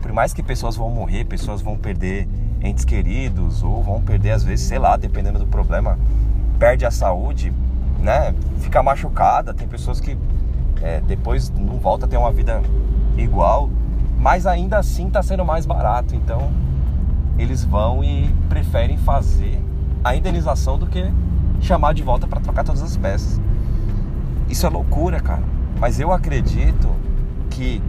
por 0.00 0.12
mais 0.12 0.32
que 0.32 0.42
pessoas 0.42 0.76
vão 0.76 0.90
morrer, 0.90 1.24
pessoas 1.24 1.60
vão 1.60 1.76
perder 1.76 2.28
entes 2.62 2.84
queridos, 2.84 3.62
ou 3.62 3.82
vão 3.82 4.00
perder, 4.00 4.30
às 4.30 4.44
vezes, 4.44 4.66
sei 4.66 4.78
lá, 4.78 4.96
dependendo 4.96 5.38
do 5.38 5.46
problema, 5.46 5.98
perde 6.58 6.86
a 6.86 6.90
saúde, 6.90 7.52
né? 7.98 8.34
Fica 8.60 8.82
machucada. 8.82 9.52
Tem 9.52 9.66
pessoas 9.66 10.00
que 10.00 10.16
é, 10.80 11.00
depois 11.00 11.50
não 11.50 11.78
volta 11.78 12.06
a 12.06 12.08
ter 12.08 12.16
uma 12.16 12.30
vida 12.32 12.62
igual, 13.16 13.68
mas 14.18 14.46
ainda 14.46 14.78
assim 14.78 15.08
está 15.08 15.22
sendo 15.22 15.44
mais 15.44 15.66
barato. 15.66 16.14
Então 16.14 16.50
eles 17.38 17.64
vão 17.64 18.04
e 18.04 18.32
preferem 18.48 18.96
fazer 18.98 19.60
a 20.04 20.14
indenização 20.14 20.78
do 20.78 20.86
que 20.86 21.10
chamar 21.60 21.94
de 21.94 22.02
volta 22.02 22.26
para 22.26 22.40
trocar 22.40 22.64
todas 22.64 22.82
as 22.82 22.96
peças. 22.96 23.40
Isso 24.48 24.66
é 24.66 24.68
loucura, 24.68 25.20
cara. 25.20 25.42
Mas 25.78 25.98
eu 25.98 26.12
acredito 26.12 26.88
que 27.50 27.82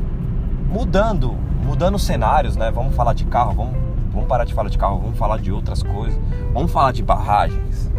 mudando, 0.70 1.36
mudando 1.64 2.00
cenários, 2.00 2.56
né? 2.56 2.72
Vamos 2.72 2.96
falar 2.96 3.14
de 3.14 3.26
carro, 3.26 3.54
vamos, 3.54 3.76
vamos 4.14 4.28
parar 4.28 4.46
de 4.46 4.54
falar 4.54 4.70
de 4.70 4.78
carro, 4.78 5.00
vamos 5.00 5.18
falar 5.18 5.40
de 5.40 5.52
outras 5.52 5.84
coisas. 5.84 6.18
Vamos 6.54 6.72
falar 6.72 6.92
de 6.92 7.04
barragens. 7.04 7.92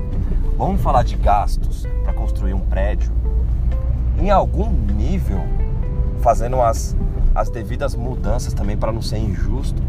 Vamos 0.57 0.81
falar 0.81 1.03
de 1.03 1.16
gastos 1.16 1.85
para 2.03 2.12
construir 2.12 2.55
um 2.55 2.61
prédio. 2.61 3.12
Em 4.18 4.31
algum 4.31 4.70
nível, 4.70 5.40
fazendo 6.22 6.62
as 6.62 6.96
as 7.35 7.50
devidas 7.50 7.96
mudanças 7.96 8.55
também 8.55 8.77
para 8.77 8.92
não 8.92 9.03
ser 9.03 9.18
injusto. 9.18 9.83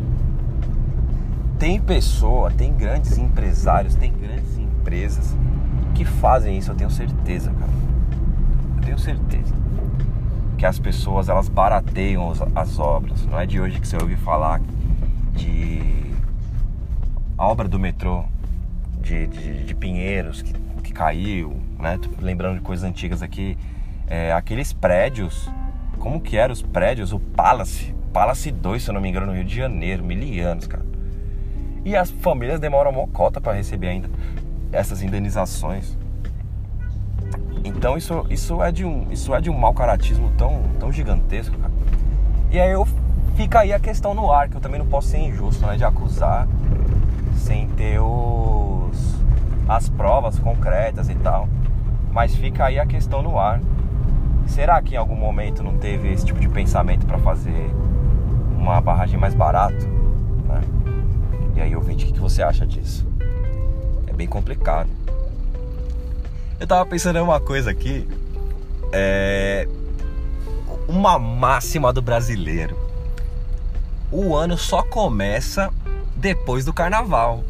Tem 1.60 1.80
pessoa, 1.80 2.50
tem 2.50 2.74
grandes 2.74 3.18
empresários, 3.18 3.96
tem 3.96 4.12
grandes 4.12 4.58
empresas 4.58 5.36
que 5.94 6.04
fazem 6.04 6.58
isso, 6.58 6.72
eu 6.72 6.76
tenho 6.76 6.90
certeza, 6.90 7.52
cara. 7.52 7.72
Eu 8.78 8.82
tenho 8.84 9.00
certeza 9.00 9.54
que 10.58 10.66
as 10.66 10.80
pessoas 10.80 11.30
elas 11.30 11.48
barateiam 11.48 12.32
as 12.56 12.80
obras. 12.80 13.26
Não 13.26 13.40
é 13.40 13.46
de 13.46 13.60
hoje 13.60 13.80
que 13.80 13.88
você 13.88 13.96
ouve 13.98 14.16
falar 14.16 14.60
de 15.34 15.95
a 17.38 17.48
obra 17.48 17.68
do 17.68 17.80
metrô 17.80 18.24
de, 19.02 19.28
de, 19.28 19.64
de 19.64 19.76
Pinheiros 19.76 20.42
que, 20.42 20.54
que 20.84 20.94
caiu, 20.94 21.58
né? 21.80 21.98
Tô 22.02 22.10
lembrando 22.24 22.56
de 22.56 22.62
coisas 22.62 22.88
antigas 22.88 23.22
aqui, 23.22 23.58
é, 24.08 24.32
aqueles 24.34 24.72
prédios 24.72 25.50
como 26.06 26.22
que 26.22 26.38
eram 26.38 26.54
os 26.54 26.62
prédios, 26.62 27.12
o 27.12 27.20
Palace, 27.20 27.96
Palace 28.14 28.52
2, 28.52 28.84
se 28.84 28.90
eu 28.90 28.94
não 28.94 29.02
me 29.02 29.10
engano, 29.10 29.26
no 29.26 29.34
Rio 29.34 29.44
de 29.44 29.56
Janeiro, 29.56 30.04
mil 30.04 30.48
anos, 30.48 30.68
cara. 30.68 30.86
E 31.84 31.96
as 31.96 32.12
famílias 32.12 32.60
demoram 32.60 32.92
uma 32.92 33.08
cota 33.08 33.42
para 33.42 33.54
receber 33.54 33.88
ainda 33.88 34.08
essas 34.72 35.02
indenizações. 35.02 35.98
Então 37.64 37.98
isso, 37.98 38.24
isso 38.30 38.62
é 38.62 38.72
de 38.72 38.86
um 38.86 39.12
isso 39.12 39.34
é 39.34 39.42
de 39.42 39.50
um 39.50 39.58
mau 39.58 39.74
caratismo 39.74 40.32
tão, 40.38 40.62
tão 40.80 40.92
gigantesco, 40.92 41.58
cara. 41.58 41.74
E 42.52 42.60
aí 42.60 42.72
eu 42.72 42.88
fica 43.36 43.62
aí 43.62 43.74
a 43.74 43.80
questão 43.80 44.14
no 44.14 44.32
ar, 44.32 44.48
que 44.48 44.58
eu 44.58 44.62
também 44.62 44.80
não 44.80 44.86
posso 44.86 45.08
ser 45.08 45.18
injusto, 45.18 45.66
né, 45.66 45.76
de 45.76 45.84
acusar 45.84 46.48
sem 47.46 47.68
ter 47.70 48.00
os 48.00 49.16
as 49.68 49.88
provas 49.88 50.40
concretas 50.40 51.10
e 51.10 51.16
tal. 51.16 51.48
Mas 52.12 52.36
fica 52.36 52.66
aí 52.66 52.80
a 52.80 52.86
questão 52.86 53.22
no 53.22 53.38
ar. 53.38 53.62
Será 54.48 54.82
que 54.82 54.96
em 54.96 54.98
algum 54.98 55.16
momento 55.16 55.64
não 55.64 55.78
teve 55.78 56.12
esse 56.12 56.26
tipo 56.26 56.40
de 56.40 56.50
pensamento 56.50 57.06
para 57.06 57.18
fazer 57.18 57.70
uma 58.58 58.82
barragem 58.82 59.20
mais 59.20 59.34
barato? 59.34 59.88
Né? 60.48 60.62
E 61.56 61.62
aí, 61.62 61.76
ouvinte, 61.76 62.06
o 62.06 62.14
que 62.14 62.20
você 62.20 62.42
acha 62.42 62.66
disso? 62.66 63.08
É 64.08 64.14
bem 64.14 64.28
complicado. 64.28 64.90
Eu 66.60 66.66
tava 66.66 66.86
pensando 66.86 67.18
em 67.18 67.22
uma 67.22 67.40
coisa 67.40 67.72
aqui, 67.72 68.08
é 68.92 69.68
uma 70.88 71.20
máxima 71.20 71.92
do 71.92 72.02
brasileiro. 72.02 72.78
O 74.12 74.36
ano 74.36 74.58
só 74.58 74.84
começa 74.84 75.72
depois 76.26 76.66
do 76.66 76.74
carnaval. 76.74 77.44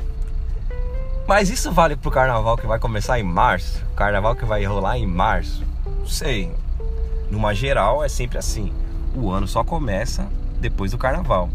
Mas 1.25 1.49
isso 1.49 1.71
vale 1.71 1.95
pro 1.95 2.11
carnaval 2.11 2.57
que 2.57 2.67
vai 2.67 2.77
começar 2.77 3.17
em 3.17 3.23
março? 3.23 3.81
Carnaval 3.95 4.35
que 4.35 4.43
vai 4.43 4.65
rolar 4.65 4.97
em 4.97 5.07
março? 5.07 5.63
Não 5.85 6.05
sei. 6.05 6.51
Numa 7.31 7.53
geral 7.55 8.03
é 8.03 8.09
sempre 8.09 8.37
assim. 8.37 8.73
O 9.15 9.31
ano 9.31 9.47
só 9.47 9.63
começa 9.63 10.27
depois 10.59 10.91
do 10.91 10.97
carnaval. 10.97 11.49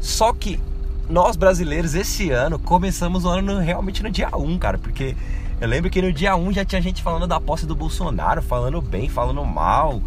Só 0.00 0.32
que 0.32 0.58
nós 1.06 1.36
brasileiros 1.36 1.94
esse 1.94 2.30
ano 2.30 2.58
começamos 2.58 3.26
o 3.26 3.28
ano 3.28 3.58
realmente 3.58 4.02
no 4.02 4.10
dia 4.10 4.34
1, 4.34 4.58
cara, 4.58 4.78
porque 4.78 5.14
eu 5.60 5.68
lembro 5.68 5.90
que 5.90 6.00
no 6.00 6.10
dia 6.10 6.34
1 6.34 6.50
já 6.54 6.64
tinha 6.64 6.80
gente 6.80 7.02
falando 7.02 7.26
da 7.26 7.38
posse 7.38 7.66
do 7.66 7.76
Bolsonaro, 7.76 8.40
falando 8.40 8.80
bem, 8.80 9.10
falando 9.10 9.44
mal. 9.44 10.00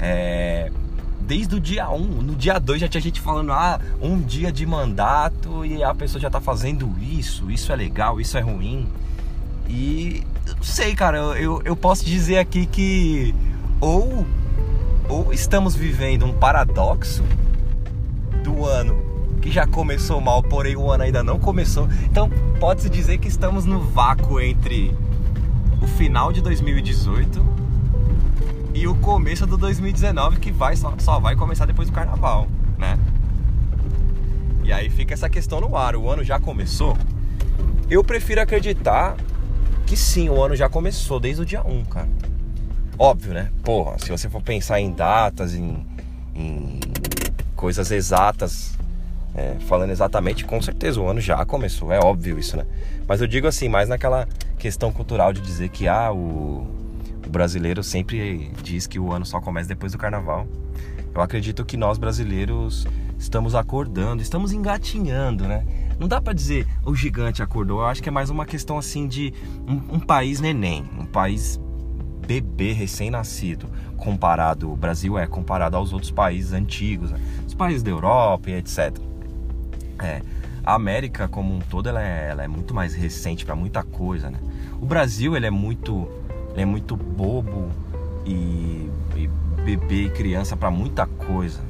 É, 0.00 0.72
desde 1.20 1.54
o 1.54 1.60
dia 1.60 1.88
1, 1.90 1.98
no 1.98 2.34
dia 2.34 2.58
2 2.58 2.80
já 2.80 2.88
tinha 2.88 3.00
gente 3.00 3.20
falando, 3.20 3.52
ah, 3.52 3.80
um 4.00 4.20
dia 4.20 4.52
de 4.52 4.64
mandato 4.64 5.64
e 5.64 5.82
a 5.82 5.94
pessoa 5.94 6.20
já 6.20 6.30
tá 6.30 6.40
fazendo 6.40 6.92
isso, 7.00 7.50
isso 7.50 7.72
é 7.72 7.76
legal, 7.76 8.20
isso 8.20 8.36
é 8.38 8.40
ruim. 8.40 8.86
E 9.68 10.22
não 10.56 10.62
sei, 10.62 10.94
cara, 10.94 11.18
eu, 11.18 11.60
eu 11.64 11.74
posso 11.74 12.04
dizer 12.04 12.38
aqui 12.38 12.66
que 12.66 13.34
ou, 13.80 14.26
ou 15.08 15.32
estamos 15.32 15.74
vivendo 15.74 16.24
um 16.24 16.32
paradoxo 16.32 17.24
do 18.44 18.64
ano 18.64 19.04
que 19.42 19.50
já 19.50 19.66
começou 19.66 20.20
mal, 20.20 20.42
porém 20.42 20.76
o 20.76 20.90
ano 20.90 21.04
ainda 21.04 21.22
não 21.22 21.38
começou. 21.38 21.88
Então 22.04 22.30
pode-se 22.60 22.88
dizer 22.88 23.18
que 23.18 23.28
estamos 23.28 23.64
no 23.64 23.80
vácuo 23.80 24.40
entre 24.40 24.94
o 25.82 25.86
final 25.86 26.32
de 26.32 26.40
2018 26.40 27.65
e 28.76 28.86
o 28.86 28.94
começo 28.94 29.46
do 29.46 29.56
2019 29.56 30.38
que 30.38 30.52
vai 30.52 30.76
só, 30.76 30.92
só 30.98 31.18
vai 31.18 31.34
começar 31.34 31.64
depois 31.64 31.88
do 31.88 31.94
carnaval, 31.94 32.46
né? 32.76 32.98
E 34.62 34.70
aí 34.70 34.90
fica 34.90 35.14
essa 35.14 35.30
questão 35.30 35.62
no 35.62 35.74
ar, 35.74 35.96
o 35.96 36.10
ano 36.10 36.22
já 36.22 36.38
começou? 36.38 36.94
Eu 37.88 38.04
prefiro 38.04 38.38
acreditar 38.38 39.16
que 39.86 39.96
sim, 39.96 40.28
o 40.28 40.42
ano 40.42 40.54
já 40.54 40.68
começou 40.68 41.18
desde 41.18 41.40
o 41.40 41.46
dia 41.46 41.66
1, 41.66 41.84
cara. 41.86 42.08
Óbvio, 42.98 43.32
né? 43.32 43.50
Porra, 43.64 43.98
se 43.98 44.10
você 44.10 44.28
for 44.28 44.42
pensar 44.42 44.78
em 44.78 44.92
datas, 44.92 45.54
em, 45.54 45.86
em 46.34 46.78
coisas 47.54 47.90
exatas, 47.90 48.76
é, 49.34 49.56
falando 49.60 49.90
exatamente, 49.90 50.44
com 50.44 50.60
certeza 50.60 51.00
o 51.00 51.08
ano 51.08 51.20
já 51.20 51.42
começou, 51.46 51.90
é 51.92 51.98
óbvio 51.98 52.38
isso, 52.38 52.58
né? 52.58 52.66
Mas 53.08 53.22
eu 53.22 53.26
digo 53.26 53.46
assim, 53.46 53.70
mais 53.70 53.88
naquela 53.88 54.28
questão 54.58 54.92
cultural 54.92 55.32
de 55.32 55.40
dizer 55.40 55.70
que 55.70 55.88
ah, 55.88 56.12
o, 56.12 56.85
brasileiro 57.36 57.82
sempre 57.82 58.50
diz 58.62 58.86
que 58.86 58.98
o 58.98 59.12
ano 59.12 59.26
só 59.26 59.42
começa 59.42 59.68
depois 59.68 59.92
do 59.92 59.98
carnaval. 59.98 60.48
Eu 61.14 61.20
acredito 61.20 61.66
que 61.66 61.76
nós 61.76 61.98
brasileiros 61.98 62.86
estamos 63.18 63.54
acordando, 63.54 64.22
estamos 64.22 64.52
engatinhando, 64.52 65.46
né? 65.46 65.66
Não 65.98 66.08
dá 66.08 66.18
para 66.18 66.32
dizer 66.32 66.66
o 66.82 66.94
gigante 66.94 67.42
acordou. 67.42 67.80
Eu 67.80 67.86
acho 67.86 68.02
que 68.02 68.08
é 68.08 68.12
mais 68.12 68.30
uma 68.30 68.46
questão 68.46 68.78
assim 68.78 69.06
de 69.06 69.34
um, 69.68 69.96
um 69.96 70.00
país 70.00 70.40
neném, 70.40 70.88
um 70.98 71.04
país 71.04 71.60
bebê 72.26 72.72
recém-nascido, 72.72 73.68
comparado 73.98 74.72
o 74.72 74.76
Brasil 74.76 75.18
é 75.18 75.26
comparado 75.26 75.76
aos 75.76 75.92
outros 75.92 76.10
países 76.10 76.54
antigos, 76.54 77.10
né? 77.10 77.20
os 77.46 77.52
países 77.52 77.82
da 77.82 77.90
Europa 77.90 78.50
e 78.50 78.54
etc. 78.54 78.96
É, 80.02 80.22
a 80.64 80.74
América 80.74 81.28
como 81.28 81.54
um 81.54 81.60
todo 81.60 81.86
ela 81.86 82.02
é, 82.02 82.30
ela 82.30 82.42
é 82.42 82.48
muito 82.48 82.74
mais 82.74 82.94
recente 82.94 83.44
para 83.44 83.54
muita 83.54 83.82
coisa, 83.82 84.30
né? 84.30 84.38
O 84.80 84.86
Brasil 84.86 85.36
ele 85.36 85.46
é 85.46 85.50
muito 85.50 86.08
ele 86.56 86.62
é 86.62 86.64
muito 86.64 86.96
bobo 86.96 87.70
e, 88.24 88.90
e 89.14 89.28
bebê 89.62 90.04
e 90.04 90.10
criança 90.10 90.56
para 90.56 90.70
muita 90.70 91.06
coisa. 91.06 91.60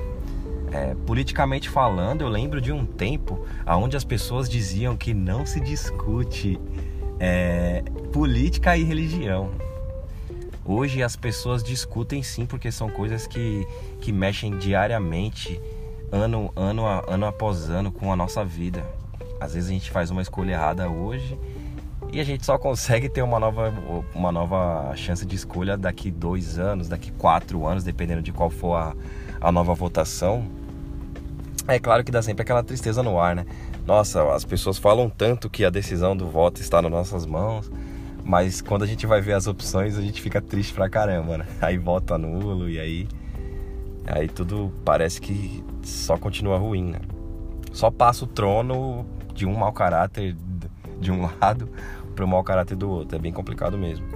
É, 0.71 0.95
politicamente 1.05 1.69
falando, 1.69 2.23
eu 2.23 2.29
lembro 2.29 2.61
de 2.61 2.71
um 2.71 2.87
tempo 2.87 3.45
onde 3.67 3.97
as 3.97 4.05
pessoas 4.05 4.49
diziam 4.49 4.97
que 4.97 5.13
não 5.13 5.45
se 5.45 5.59
discute 5.59 6.61
é, 7.19 7.83
política 8.13 8.77
e 8.77 8.85
religião. 8.85 9.51
Hoje 10.65 11.03
as 11.03 11.17
pessoas 11.17 11.65
discutem 11.65 12.23
sim, 12.23 12.47
porque 12.47 12.71
são 12.71 12.89
coisas 12.89 13.27
que, 13.27 13.67
que 14.01 14.13
mexem 14.13 14.57
diariamente, 14.57 15.61
ano, 16.13 16.53
ano, 16.55 16.85
ano 17.09 17.27
após 17.27 17.69
ano, 17.71 17.91
com 17.91 18.13
a 18.13 18.17
nossa 18.17 18.45
vida. 18.45 18.85
Às 19.41 19.55
vezes 19.55 19.69
a 19.69 19.73
gente 19.73 19.91
faz 19.91 20.13
uma 20.13 20.23
escolha 20.23 20.53
errada 20.53 20.89
hoje 20.89 21.37
e 22.17 22.21
a 22.21 22.25
gente 22.25 22.47
só 22.47 22.57
consegue 22.57 23.11
ter 23.11 23.21
uma 23.21 23.39
nova, 23.39 23.71
uma 24.15 24.33
nova 24.33 24.97
chance 24.97 25.27
de 25.27 25.37
escolha 25.37 25.77
daqui 25.77 26.11
dois 26.11 26.59
anos, 26.59 26.89
daqui 26.89 27.13
quatro 27.13 27.67
anos, 27.67 27.85
dependendo 27.85 28.23
de 28.23 28.33
qual 28.33 28.49
for 28.49 28.75
a, 28.75 28.97
a 29.39 29.53
nova 29.53 29.75
votação. 29.75 30.47
É 31.69 31.79
claro 31.79 32.03
que 32.03 32.11
dá 32.11 32.23
sempre 32.23 32.41
aquela 32.41 32.63
tristeza 32.63 33.03
no 33.03 33.21
ar, 33.21 33.37
né? 33.37 33.45
Nossa, 33.85 34.33
as 34.33 34.47
pessoas 34.47 34.79
falam 34.79 35.11
tanto 35.11 35.51
que 35.51 35.63
a 35.63 35.69
decisão 35.69 36.17
do 36.17 36.27
voto 36.27 36.59
está 36.59 36.81
nas 36.81 36.91
nossas 36.91 37.27
mãos, 37.27 37.71
mas 38.25 38.63
quando 38.63 38.85
a 38.85 38.87
gente 38.87 39.07
vai 39.07 39.21
ver 39.21 39.35
as 39.35 39.47
opções, 39.47 39.99
a 39.99 40.01
gente 40.01 40.23
fica 40.23 40.41
triste 40.41 40.73
pra 40.73 40.89
caramba, 40.89 41.37
né? 41.37 41.47
Aí 41.61 41.77
vota 41.77 42.17
nulo 42.17 42.67
e 42.71 42.81
aí 42.81 43.07
aí 44.07 44.27
tudo 44.27 44.73
parece 44.87 45.21
que 45.21 45.63
só 45.83 46.17
continua 46.17 46.57
ruim, 46.57 46.93
né? 46.93 47.01
Só 47.73 47.91
passa 47.91 48.25
o 48.25 48.27
trono 48.27 49.05
de 49.35 49.45
um 49.45 49.55
mau 49.55 49.71
caráter 49.71 50.35
de 50.99 51.13
um 51.13 51.29
lado 51.41 51.69
o 52.25 52.29
mau 52.29 52.43
caráter 52.43 52.77
do 52.77 52.91
outro. 52.91 53.17
É 53.17 53.21
bem 53.21 53.33
complicado 53.33 53.77
mesmo. 53.77 54.07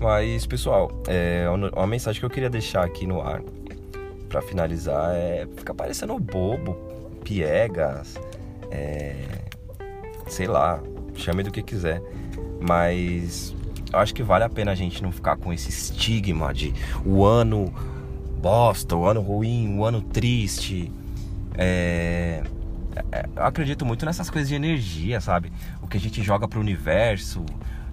Mas, 0.00 0.46
pessoal, 0.46 0.90
é 1.08 1.46
uma 1.74 1.86
mensagem 1.86 2.20
que 2.20 2.26
eu 2.26 2.30
queria 2.30 2.50
deixar 2.50 2.84
aqui 2.84 3.06
no 3.06 3.20
ar 3.20 3.42
para 4.28 4.42
finalizar 4.42 5.14
é 5.14 5.46
ficar 5.56 5.74
parecendo 5.74 6.18
bobo, 6.18 6.76
piegas, 7.24 8.14
é, 8.70 9.24
sei 10.28 10.46
lá, 10.46 10.80
chame 11.14 11.42
do 11.42 11.50
que 11.50 11.62
quiser, 11.62 12.02
mas 12.60 13.54
eu 13.92 13.98
acho 13.98 14.14
que 14.14 14.22
vale 14.22 14.44
a 14.44 14.48
pena 14.48 14.72
a 14.72 14.74
gente 14.74 15.02
não 15.02 15.10
ficar 15.10 15.36
com 15.36 15.52
esse 15.52 15.70
estigma 15.70 16.52
de 16.52 16.74
o 17.04 17.24
ano 17.24 17.72
bosta, 18.40 18.94
o 18.94 19.06
ano 19.06 19.20
ruim, 19.20 19.78
o 19.78 19.84
ano 19.84 20.00
triste. 20.00 20.92
É, 21.56 22.42
é, 23.10 23.26
eu 23.34 23.44
acredito 23.44 23.84
muito 23.84 24.04
nessas 24.04 24.28
coisas 24.30 24.48
de 24.48 24.54
energia, 24.54 25.20
sabe? 25.20 25.50
O 25.88 25.90
que 25.90 25.96
a 25.96 26.00
gente 26.00 26.22
joga 26.22 26.46
pro 26.46 26.60
universo, 26.60 27.44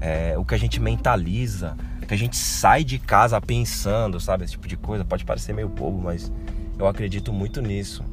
é, 0.02 0.38
o 0.38 0.44
que 0.44 0.54
a 0.54 0.58
gente 0.58 0.80
mentaliza 0.80 1.76
que 2.06 2.14
a 2.14 2.18
gente 2.18 2.38
sai 2.38 2.84
de 2.84 3.00
casa 3.00 3.40
pensando, 3.42 4.20
sabe? 4.20 4.46
Esse 4.46 4.54
tipo 4.54 4.68
de 4.68 4.78
coisa 4.78 5.04
pode 5.04 5.26
parecer 5.26 5.54
meio 5.54 5.68
bobo, 5.68 6.02
mas 6.02 6.32
eu 6.78 6.88
acredito 6.88 7.34
muito 7.34 7.62
nisso. 7.62 8.04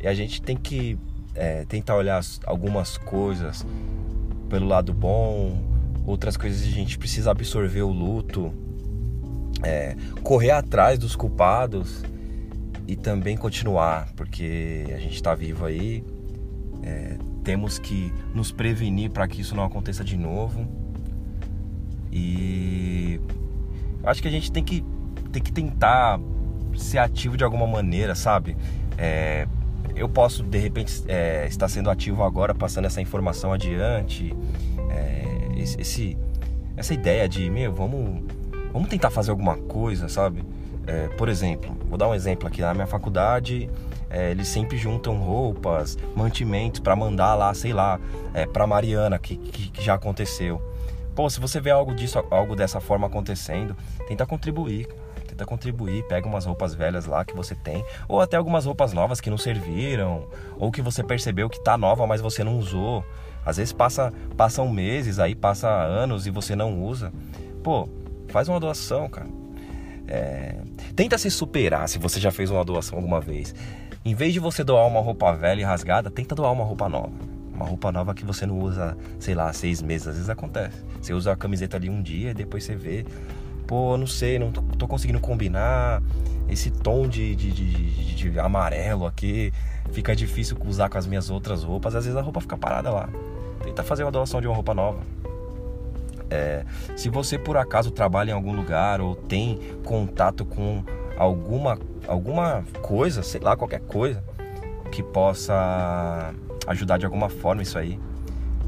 E 0.00 0.06
a 0.06 0.14
gente 0.14 0.42
tem 0.42 0.56
que 0.56 0.98
é, 1.34 1.64
tentar 1.64 1.96
olhar 1.96 2.20
algumas 2.44 2.98
coisas 2.98 3.64
pelo 4.48 4.66
lado 4.66 4.92
bom, 4.92 5.58
outras 6.06 6.36
coisas 6.36 6.62
a 6.62 6.70
gente 6.70 6.98
precisa 6.98 7.30
absorver 7.30 7.82
o 7.82 7.90
luto, 7.90 8.52
é, 9.62 9.96
correr 10.22 10.50
atrás 10.50 10.98
dos 10.98 11.16
culpados 11.16 12.04
e 12.86 12.96
também 12.96 13.36
continuar, 13.36 14.12
porque 14.14 14.84
a 14.88 14.98
gente 14.98 15.14
está 15.14 15.34
vivo 15.34 15.64
aí, 15.64 16.04
é, 16.82 17.16
temos 17.42 17.78
que 17.78 18.12
nos 18.34 18.52
prevenir 18.52 19.10
para 19.10 19.26
que 19.26 19.40
isso 19.40 19.54
não 19.54 19.64
aconteça 19.64 20.04
de 20.04 20.16
novo 20.16 20.66
e 22.12 23.18
acho 24.04 24.20
que 24.20 24.28
a 24.28 24.30
gente 24.30 24.52
tem 24.52 24.62
que, 24.62 24.84
tem 25.32 25.42
que 25.42 25.50
tentar 25.50 26.20
ser 26.76 26.98
ativo 26.98 27.36
de 27.36 27.44
alguma 27.44 27.66
maneira, 27.66 28.14
sabe? 28.14 28.56
É, 28.98 29.46
eu 29.96 30.08
posso 30.08 30.42
de 30.42 30.58
repente 30.58 31.02
é, 31.08 31.46
estar 31.46 31.68
sendo 31.68 31.90
ativo 31.90 32.22
agora, 32.22 32.54
passando 32.54 32.84
essa 32.84 33.00
informação 33.00 33.52
adiante, 33.52 34.34
é, 34.90 35.48
esse, 35.56 36.16
essa 36.76 36.92
ideia 36.92 37.26
de 37.26 37.48
meu, 37.48 37.72
vamos, 37.72 38.22
vamos 38.72 38.88
tentar 38.88 39.10
fazer 39.10 39.30
alguma 39.30 39.56
coisa, 39.56 40.08
sabe? 40.08 40.44
É, 40.86 41.08
por 41.08 41.28
exemplo, 41.28 41.74
vou 41.88 41.96
dar 41.96 42.08
um 42.08 42.14
exemplo 42.14 42.46
aqui 42.46 42.60
na 42.60 42.74
minha 42.74 42.86
faculdade. 42.86 43.70
É, 44.12 44.30
eles 44.30 44.46
sempre 44.46 44.76
juntam 44.76 45.16
roupas, 45.16 45.96
mantimentos 46.14 46.80
para 46.80 46.94
mandar 46.94 47.34
lá, 47.34 47.54
sei 47.54 47.72
lá, 47.72 47.98
é, 48.34 48.44
para 48.44 48.66
Mariana, 48.66 49.18
que, 49.18 49.38
que, 49.38 49.70
que 49.70 49.82
já 49.82 49.94
aconteceu. 49.94 50.60
Pô, 51.14 51.30
se 51.30 51.40
você 51.40 51.58
vê 51.60 51.70
algo 51.70 51.94
disso, 51.94 52.22
algo 52.30 52.54
dessa 52.54 52.78
forma 52.78 53.06
acontecendo, 53.06 53.74
tenta 54.06 54.26
contribuir. 54.26 54.86
Tenta 55.26 55.46
contribuir, 55.46 56.06
pega 56.08 56.28
umas 56.28 56.44
roupas 56.44 56.74
velhas 56.74 57.06
lá 57.06 57.24
que 57.24 57.34
você 57.34 57.54
tem, 57.54 57.82
ou 58.06 58.20
até 58.20 58.36
algumas 58.36 58.66
roupas 58.66 58.92
novas 58.92 59.18
que 59.18 59.30
não 59.30 59.38
serviram, 59.38 60.26
ou 60.58 60.70
que 60.70 60.82
você 60.82 61.02
percebeu 61.02 61.48
que 61.48 61.58
tá 61.58 61.78
nova, 61.78 62.06
mas 62.06 62.20
você 62.20 62.44
não 62.44 62.58
usou. 62.58 63.02
Às 63.46 63.56
vezes 63.56 63.72
passa, 63.72 64.12
passam 64.36 64.68
meses, 64.68 65.18
aí 65.18 65.34
passa 65.34 65.68
anos 65.68 66.26
e 66.26 66.30
você 66.30 66.54
não 66.54 66.82
usa. 66.82 67.10
Pô, 67.62 67.88
faz 68.28 68.46
uma 68.46 68.60
doação, 68.60 69.08
cara. 69.08 69.28
É... 70.06 70.56
Tenta 70.94 71.16
se 71.16 71.30
superar 71.30 71.88
se 71.88 71.98
você 71.98 72.20
já 72.20 72.30
fez 72.30 72.50
uma 72.50 72.62
doação 72.62 72.98
alguma 72.98 73.20
vez. 73.20 73.54
Em 74.04 74.14
vez 74.14 74.32
de 74.32 74.40
você 74.40 74.64
doar 74.64 74.86
uma 74.86 75.00
roupa 75.00 75.32
velha 75.32 75.60
e 75.60 75.64
rasgada, 75.64 76.10
tenta 76.10 76.34
doar 76.34 76.52
uma 76.52 76.64
roupa 76.64 76.88
nova 76.88 77.32
uma 77.62 77.66
roupa 77.66 77.92
nova 77.92 78.14
que 78.14 78.24
você 78.24 78.44
não 78.44 78.58
usa, 78.58 78.96
sei 79.18 79.34
lá, 79.34 79.52
seis 79.52 79.80
meses. 79.80 80.08
Às 80.08 80.14
vezes 80.14 80.30
acontece. 80.30 80.82
Você 81.00 81.14
usa 81.14 81.32
a 81.32 81.36
camiseta 81.36 81.76
ali 81.76 81.88
um 81.88 82.02
dia 82.02 82.30
e 82.30 82.34
depois 82.34 82.64
você 82.64 82.74
vê, 82.74 83.04
pô, 83.66 83.96
não 83.96 84.06
sei, 84.06 84.38
não 84.38 84.50
tô, 84.50 84.88
conseguindo 84.88 85.20
combinar. 85.20 86.02
Esse 86.48 86.70
tom 86.70 87.06
de, 87.06 87.34
de, 87.36 87.52
de, 87.52 88.14
de, 88.14 88.40
amarelo 88.40 89.06
aqui 89.06 89.52
fica 89.92 90.14
difícil 90.14 90.56
usar 90.66 90.88
com 90.88 90.98
as 90.98 91.06
minhas 91.06 91.30
outras 91.30 91.62
roupas. 91.62 91.94
Às 91.94 92.04
vezes 92.04 92.18
a 92.18 92.22
roupa 92.22 92.40
fica 92.40 92.56
parada 92.56 92.90
lá. 92.90 93.08
Tenta 93.62 93.82
fazer 93.82 94.02
uma 94.02 94.12
doação 94.12 94.40
de 94.40 94.46
uma 94.46 94.54
roupa 94.54 94.74
nova. 94.74 95.00
É, 96.28 96.64
se 96.96 97.08
você 97.10 97.38
por 97.38 97.56
acaso 97.58 97.90
trabalha 97.90 98.30
em 98.30 98.34
algum 98.34 98.54
lugar 98.54 99.00
ou 99.00 99.14
tem 99.14 99.58
contato 99.84 100.46
com 100.46 100.82
alguma, 101.16 101.78
alguma 102.06 102.64
coisa, 102.82 103.22
sei 103.22 103.40
lá, 103.40 103.56
qualquer 103.56 103.80
coisa, 103.80 104.22
que 104.90 105.02
possa 105.02 106.34
ajudar 106.66 106.98
de 106.98 107.04
alguma 107.04 107.28
forma 107.28 107.62
isso 107.62 107.78
aí. 107.78 107.98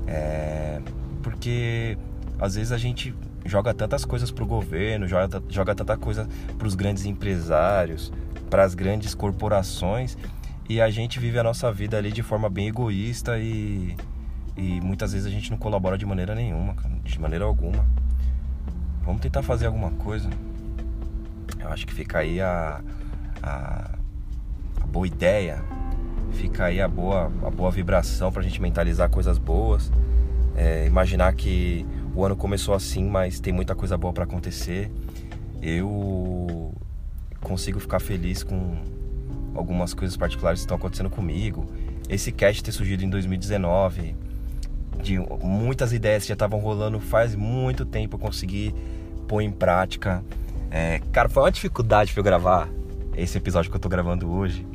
É, 0.06 0.80
porque 1.22 1.96
às 2.38 2.54
vezes 2.54 2.72
a 2.72 2.78
gente 2.78 3.14
joga 3.44 3.74
tantas 3.74 4.04
coisas 4.04 4.30
para 4.30 4.44
o 4.44 4.46
governo, 4.46 5.06
joga, 5.06 5.42
joga 5.48 5.74
tanta 5.74 5.96
coisa 5.96 6.28
para 6.58 6.66
os 6.66 6.74
grandes 6.74 7.04
empresários, 7.04 8.12
para 8.50 8.64
as 8.64 8.74
grandes 8.74 9.14
corporações 9.14 10.16
e 10.68 10.80
a 10.80 10.88
gente 10.90 11.20
vive 11.20 11.38
a 11.38 11.42
nossa 11.42 11.70
vida 11.70 11.98
ali 11.98 12.10
de 12.10 12.22
forma 12.22 12.48
bem 12.48 12.68
egoísta 12.68 13.38
e, 13.38 13.94
e 14.56 14.80
muitas 14.80 15.12
vezes 15.12 15.26
a 15.26 15.30
gente 15.30 15.50
não 15.50 15.58
colabora 15.58 15.98
de 15.98 16.06
maneira 16.06 16.34
nenhuma, 16.34 16.74
de 17.02 17.20
maneira 17.20 17.44
alguma. 17.44 17.84
Vamos 19.02 19.20
tentar 19.20 19.42
fazer 19.42 19.66
alguma 19.66 19.90
coisa. 19.90 20.30
Eu 21.58 21.68
acho 21.68 21.86
que 21.86 21.92
fica 21.92 22.18
aí 22.18 22.40
a, 22.40 22.80
a, 23.42 23.90
a 24.80 24.86
boa 24.86 25.06
ideia, 25.06 25.62
fica 26.32 26.66
aí 26.66 26.80
a 26.80 26.88
boa, 26.88 27.30
a 27.42 27.50
boa 27.50 27.70
vibração 27.70 28.30
para 28.30 28.40
a 28.40 28.44
gente 28.44 28.60
mentalizar 28.60 29.08
coisas 29.08 29.38
boas. 29.38 29.90
É, 30.56 30.86
imaginar 30.86 31.32
que 31.34 31.86
o 32.14 32.24
ano 32.24 32.36
começou 32.36 32.74
assim, 32.74 33.08
mas 33.08 33.40
tem 33.40 33.52
muita 33.52 33.74
coisa 33.74 33.96
boa 33.96 34.12
para 34.12 34.24
acontecer. 34.24 34.90
Eu 35.60 36.72
consigo 37.40 37.80
ficar 37.80 38.00
feliz 38.00 38.42
com 38.42 38.76
algumas 39.54 39.94
coisas 39.94 40.16
particulares 40.16 40.60
que 40.60 40.64
estão 40.64 40.76
acontecendo 40.76 41.10
comigo. 41.10 41.66
Esse 42.08 42.30
cast 42.30 42.62
ter 42.62 42.72
surgido 42.72 43.04
em 43.04 43.10
2019, 43.10 44.14
de 45.02 45.18
muitas 45.42 45.92
ideias 45.92 46.22
que 46.22 46.28
já 46.28 46.34
estavam 46.34 46.58
rolando 46.58 47.00
faz 47.00 47.34
muito 47.34 47.84
tempo 47.84 48.16
eu 48.16 48.20
consegui 48.20 48.74
pôr 49.26 49.40
em 49.40 49.50
prática. 49.50 50.22
É, 50.76 51.00
cara, 51.12 51.28
foi 51.28 51.44
uma 51.44 51.52
dificuldade 51.52 52.12
para 52.12 52.18
eu 52.18 52.24
gravar 52.24 52.68
esse 53.16 53.38
episódio 53.38 53.70
que 53.70 53.76
eu 53.76 53.80
tô 53.80 53.88
gravando 53.88 54.28
hoje. 54.28 54.66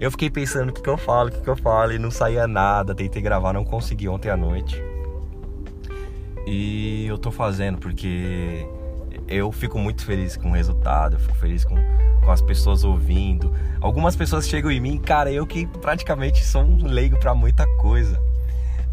Eu 0.00 0.10
fiquei 0.10 0.28
pensando 0.28 0.70
o 0.70 0.72
que, 0.72 0.82
que 0.82 0.90
eu 0.90 0.96
falo, 0.96 1.28
o 1.28 1.32
que, 1.32 1.40
que 1.40 1.48
eu 1.48 1.56
falo, 1.56 1.92
e 1.92 1.98
não 1.98 2.10
saía 2.10 2.48
nada. 2.48 2.92
Tentei 2.92 3.22
gravar, 3.22 3.52
não 3.52 3.64
consegui 3.64 4.08
ontem 4.08 4.28
à 4.30 4.36
noite. 4.36 4.82
E 6.44 7.06
eu 7.06 7.16
tô 7.16 7.30
fazendo 7.30 7.78
porque 7.78 8.66
eu 9.28 9.52
fico 9.52 9.78
muito 9.78 10.04
feliz 10.04 10.36
com 10.36 10.50
o 10.50 10.52
resultado, 10.54 11.14
eu 11.14 11.20
fico 11.20 11.36
feliz 11.36 11.64
com, 11.64 11.76
com 12.20 12.32
as 12.32 12.40
pessoas 12.40 12.82
ouvindo. 12.82 13.54
Algumas 13.80 14.16
pessoas 14.16 14.48
chegam 14.48 14.72
em 14.72 14.80
mim, 14.80 14.98
cara, 14.98 15.30
eu 15.30 15.46
que 15.46 15.68
praticamente 15.68 16.44
sou 16.44 16.62
um 16.62 16.84
leigo 16.84 17.16
para 17.20 17.32
muita 17.32 17.64
coisa. 17.76 18.20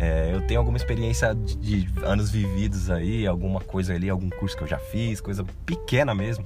É, 0.02 0.32
eu 0.34 0.42
tenho 0.42 0.60
alguma 0.60 0.78
experiência 0.78 1.36
de, 1.36 1.56
de, 1.58 2.04
anos 2.04 2.32
vividos 2.32 2.90
aí, 2.90 3.28
alguma 3.28 3.60
coisa 3.60 3.94
ali, 3.94 4.10
algum 4.10 4.32
curso 4.32 4.58
que 4.58 4.64
eu 4.64 4.68
já 4.68 4.80
fiz, 4.80 5.22
coisa 5.22 5.46
pequena 5.64 6.16
mesmo. 6.16 6.44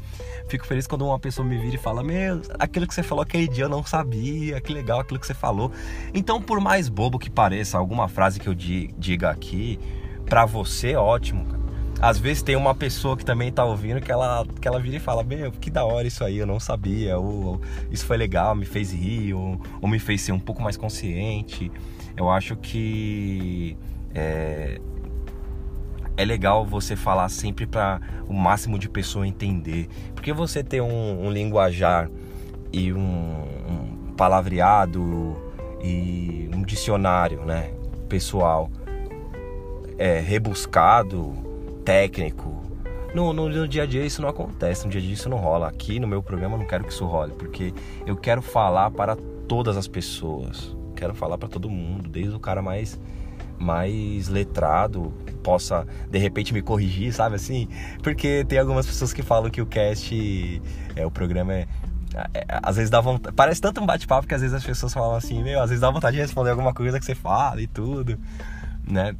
Fico 0.49 0.67
feliz 0.67 0.85
quando 0.85 1.05
uma 1.05 1.17
pessoa 1.17 1.47
me 1.47 1.57
vira 1.57 1.75
e 1.75 1.77
fala: 1.77 2.03
Meu, 2.03 2.41
aquilo 2.59 2.85
que 2.85 2.93
você 2.93 3.01
falou 3.01 3.23
aquele 3.23 3.47
dia 3.47 3.63
eu 3.63 3.69
não 3.69 3.81
sabia, 3.81 4.59
que 4.59 4.73
legal 4.73 4.99
aquilo 4.99 5.17
que 5.21 5.25
você 5.25 5.33
falou. 5.33 5.71
Então, 6.13 6.41
por 6.41 6.59
mais 6.59 6.89
bobo 6.89 7.17
que 7.17 7.29
pareça, 7.29 7.77
alguma 7.77 8.09
frase 8.09 8.41
que 8.41 8.49
eu 8.49 8.53
diga 8.53 9.29
aqui, 9.29 9.79
para 10.25 10.45
você, 10.45 10.97
ótimo. 10.97 11.47
Às 12.01 12.19
vezes 12.19 12.43
tem 12.43 12.57
uma 12.57 12.75
pessoa 12.75 13.15
que 13.15 13.23
também 13.23 13.53
tá 13.53 13.63
ouvindo 13.63 14.01
que 14.01 14.11
ela, 14.11 14.45
que 14.59 14.67
ela 14.67 14.81
vira 14.81 14.97
e 14.97 14.99
fala: 14.99 15.23
Meu, 15.23 15.49
que 15.53 15.71
da 15.71 15.85
hora 15.85 16.05
isso 16.05 16.25
aí, 16.25 16.39
eu 16.39 16.45
não 16.45 16.59
sabia, 16.59 17.17
ou 17.17 17.61
isso 17.89 18.05
foi 18.05 18.17
legal, 18.17 18.53
me 18.53 18.65
fez 18.65 18.91
rir, 18.91 19.33
ou, 19.33 19.61
ou 19.81 19.87
me 19.87 19.97
fez 19.97 20.23
ser 20.23 20.33
um 20.33 20.39
pouco 20.39 20.61
mais 20.61 20.75
consciente. 20.75 21.71
Eu 22.17 22.29
acho 22.29 22.55
que 22.55 23.77
é, 24.13 24.79
é 26.17 26.25
legal 26.25 26.65
você 26.65 26.95
falar 26.95 27.29
sempre 27.29 27.65
para 27.65 27.99
o 28.27 28.33
máximo 28.33 28.79
de 28.79 28.87
pessoa 28.87 29.27
entender. 29.27 29.87
Porque 30.13 30.31
você 30.31 30.63
ter 30.63 30.81
um, 30.81 31.25
um 31.25 31.31
linguajar 31.31 32.09
e 32.71 32.93
um, 32.93 32.97
um 32.99 34.13
palavreado 34.15 35.35
e 35.81 36.49
um 36.53 36.63
dicionário 36.63 37.45
né, 37.45 37.71
pessoal 38.07 38.69
é, 39.97 40.19
rebuscado, 40.19 41.33
técnico. 41.83 42.63
No, 43.13 43.31
no, 43.31 43.47
no, 43.47 43.67
dia 43.67 43.83
a 43.83 43.85
dia 43.85 44.05
isso 44.05 44.21
não 44.21 44.27
acontece, 44.27 44.83
no 44.83 44.91
dia 44.91 44.99
a 44.99 45.03
dia 45.03 45.13
isso 45.13 45.29
não 45.29 45.37
rola. 45.37 45.67
Aqui 45.67 45.99
no 45.99 46.07
meu 46.07 46.21
programa 46.21 46.55
eu 46.55 46.59
não 46.59 46.65
quero 46.65 46.83
que 46.83 46.91
isso 46.91 47.05
role, 47.05 47.33
porque 47.33 47.73
eu 48.05 48.15
quero 48.15 48.41
falar 48.41 48.91
para 48.91 49.15
todas 49.47 49.77
as 49.77 49.87
pessoas. 49.87 50.75
Quero 50.95 51.13
falar 51.13 51.37
para 51.37 51.47
todo 51.47 51.69
mundo, 51.69 52.09
desde 52.09 52.35
o 52.35 52.39
cara 52.39 52.61
mais 52.61 52.99
mais 53.57 54.27
letrado 54.27 55.13
possa 55.41 55.87
de 56.09 56.17
repente 56.17 56.53
me 56.53 56.61
corrigir, 56.61 57.13
sabe 57.13 57.35
assim? 57.35 57.67
Porque 58.01 58.43
tem 58.45 58.59
algumas 58.59 58.85
pessoas 58.85 59.13
que 59.13 59.21
falam 59.21 59.49
que 59.49 59.61
o 59.61 59.65
cast, 59.65 60.61
é, 60.95 61.05
o 61.05 61.11
programa 61.11 61.53
é, 61.53 61.67
é 62.33 62.45
às 62.63 62.75
vezes 62.75 62.89
dá 62.89 62.99
vontade, 62.99 63.35
parece 63.35 63.61
tanto 63.61 63.81
um 63.81 63.85
bate-papo 63.85 64.27
que 64.27 64.33
às 64.33 64.41
vezes 64.41 64.55
as 64.55 64.63
pessoas 64.63 64.93
falam 64.93 65.15
assim, 65.15 65.41
meu, 65.43 65.61
às 65.61 65.69
vezes 65.69 65.81
dá 65.81 65.89
vontade 65.89 66.15
de 66.15 66.21
responder 66.21 66.49
alguma 66.49 66.73
coisa 66.73 66.99
que 66.99 67.05
você 67.05 67.15
fala 67.15 67.61
e 67.61 67.67
tudo, 67.67 68.19
né? 68.87 69.15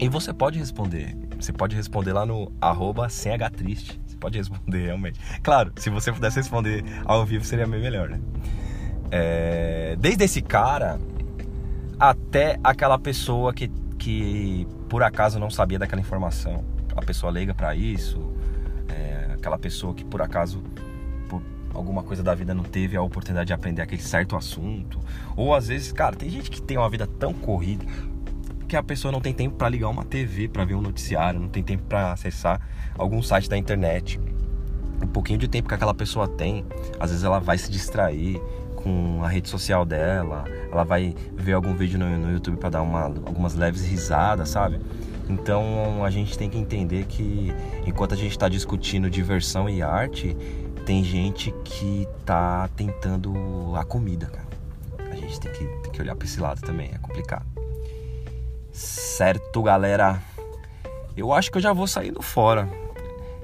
E 0.00 0.08
você 0.08 0.32
pode 0.32 0.58
responder. 0.58 1.16
Você 1.38 1.52
pode 1.52 1.76
responder 1.76 2.12
lá 2.12 2.24
no 2.24 2.50
arroba 2.60 3.08
sem 3.08 3.32
H 3.32 3.50
triste. 3.50 4.00
Você 4.06 4.16
pode 4.16 4.38
responder 4.38 4.86
realmente. 4.86 5.20
Claro, 5.42 5.72
se 5.76 5.90
você 5.90 6.12
pudesse 6.12 6.36
responder 6.36 6.84
ao 7.04 7.26
vivo 7.26 7.44
seria 7.44 7.66
bem 7.66 7.80
melhor, 7.80 8.08
né? 8.08 8.20
É, 9.14 9.94
desde 9.98 10.24
esse 10.24 10.40
cara 10.40 10.98
até 12.00 12.58
aquela 12.64 12.98
pessoa 12.98 13.52
que, 13.52 13.68
que 13.98 14.66
por 14.88 15.02
acaso 15.02 15.38
não 15.38 15.50
sabia 15.50 15.78
daquela 15.78 16.00
informação. 16.00 16.64
A 16.96 17.02
pessoa 17.02 17.30
leiga 17.30 17.54
para 17.54 17.76
isso. 17.76 18.32
É, 18.88 19.34
aquela 19.34 19.58
pessoa 19.58 19.94
que 19.94 20.02
por 20.02 20.22
acaso 20.22 20.64
por 21.28 21.42
alguma 21.74 22.02
coisa 22.02 22.22
da 22.22 22.34
vida 22.34 22.54
não 22.54 22.64
teve 22.64 22.96
a 22.96 23.02
oportunidade 23.02 23.48
de 23.48 23.52
aprender 23.52 23.82
aquele 23.82 24.00
certo 24.00 24.34
assunto. 24.34 24.98
Ou 25.36 25.54
às 25.54 25.68
vezes, 25.68 25.92
cara, 25.92 26.16
tem 26.16 26.30
gente 26.30 26.50
que 26.50 26.60
tem 26.60 26.78
uma 26.78 26.88
vida 26.88 27.06
tão 27.06 27.34
corrida 27.34 27.84
que 28.66 28.76
a 28.76 28.82
pessoa 28.82 29.12
não 29.12 29.20
tem 29.20 29.34
tempo 29.34 29.56
para 29.56 29.68
ligar 29.68 29.90
uma 29.90 30.04
TV 30.06 30.48
para 30.48 30.64
ver 30.64 30.74
um 30.74 30.80
noticiário, 30.80 31.38
não 31.38 31.48
tem 31.48 31.62
tempo 31.62 31.82
para 31.82 32.12
acessar 32.12 32.58
algum 32.96 33.22
site 33.22 33.46
da 33.46 33.58
internet. 33.58 34.18
Um 35.02 35.06
pouquinho 35.06 35.38
de 35.38 35.46
tempo 35.46 35.68
que 35.68 35.74
aquela 35.74 35.92
pessoa 35.92 36.26
tem, 36.26 36.64
às 36.98 37.10
vezes 37.10 37.22
ela 37.22 37.38
vai 37.38 37.58
se 37.58 37.70
distrair 37.70 38.40
com 38.82 39.22
a 39.22 39.28
rede 39.28 39.48
social 39.48 39.84
dela, 39.84 40.44
ela 40.70 40.84
vai 40.84 41.14
ver 41.34 41.52
algum 41.52 41.74
vídeo 41.74 41.98
no, 41.98 42.18
no 42.18 42.32
YouTube 42.32 42.56
para 42.56 42.70
dar 42.70 42.82
uma, 42.82 43.04
algumas 43.04 43.54
leves 43.54 43.84
risadas, 43.84 44.48
sabe? 44.50 44.80
Então 45.28 46.04
a 46.04 46.10
gente 46.10 46.36
tem 46.36 46.50
que 46.50 46.58
entender 46.58 47.04
que 47.06 47.52
enquanto 47.86 48.14
a 48.14 48.16
gente 48.16 48.32
está 48.32 48.48
discutindo 48.48 49.08
diversão 49.08 49.68
e 49.68 49.82
arte, 49.82 50.36
tem 50.84 51.02
gente 51.04 51.52
que 51.64 52.06
tá 52.24 52.68
tentando 52.76 53.72
a 53.76 53.84
comida, 53.84 54.26
cara. 54.26 54.48
A 55.10 55.16
gente 55.16 55.38
tem 55.40 55.52
que, 55.52 55.64
tem 55.64 55.92
que 55.92 56.00
olhar 56.00 56.16
para 56.16 56.26
esse 56.26 56.40
lado 56.40 56.60
também, 56.60 56.90
é 56.92 56.98
complicado. 56.98 57.46
Certo, 58.72 59.62
galera? 59.62 60.20
Eu 61.16 61.32
acho 61.32 61.50
que 61.50 61.58
eu 61.58 61.62
já 61.62 61.72
vou 61.72 61.86
saindo 61.86 62.22
fora. 62.22 62.68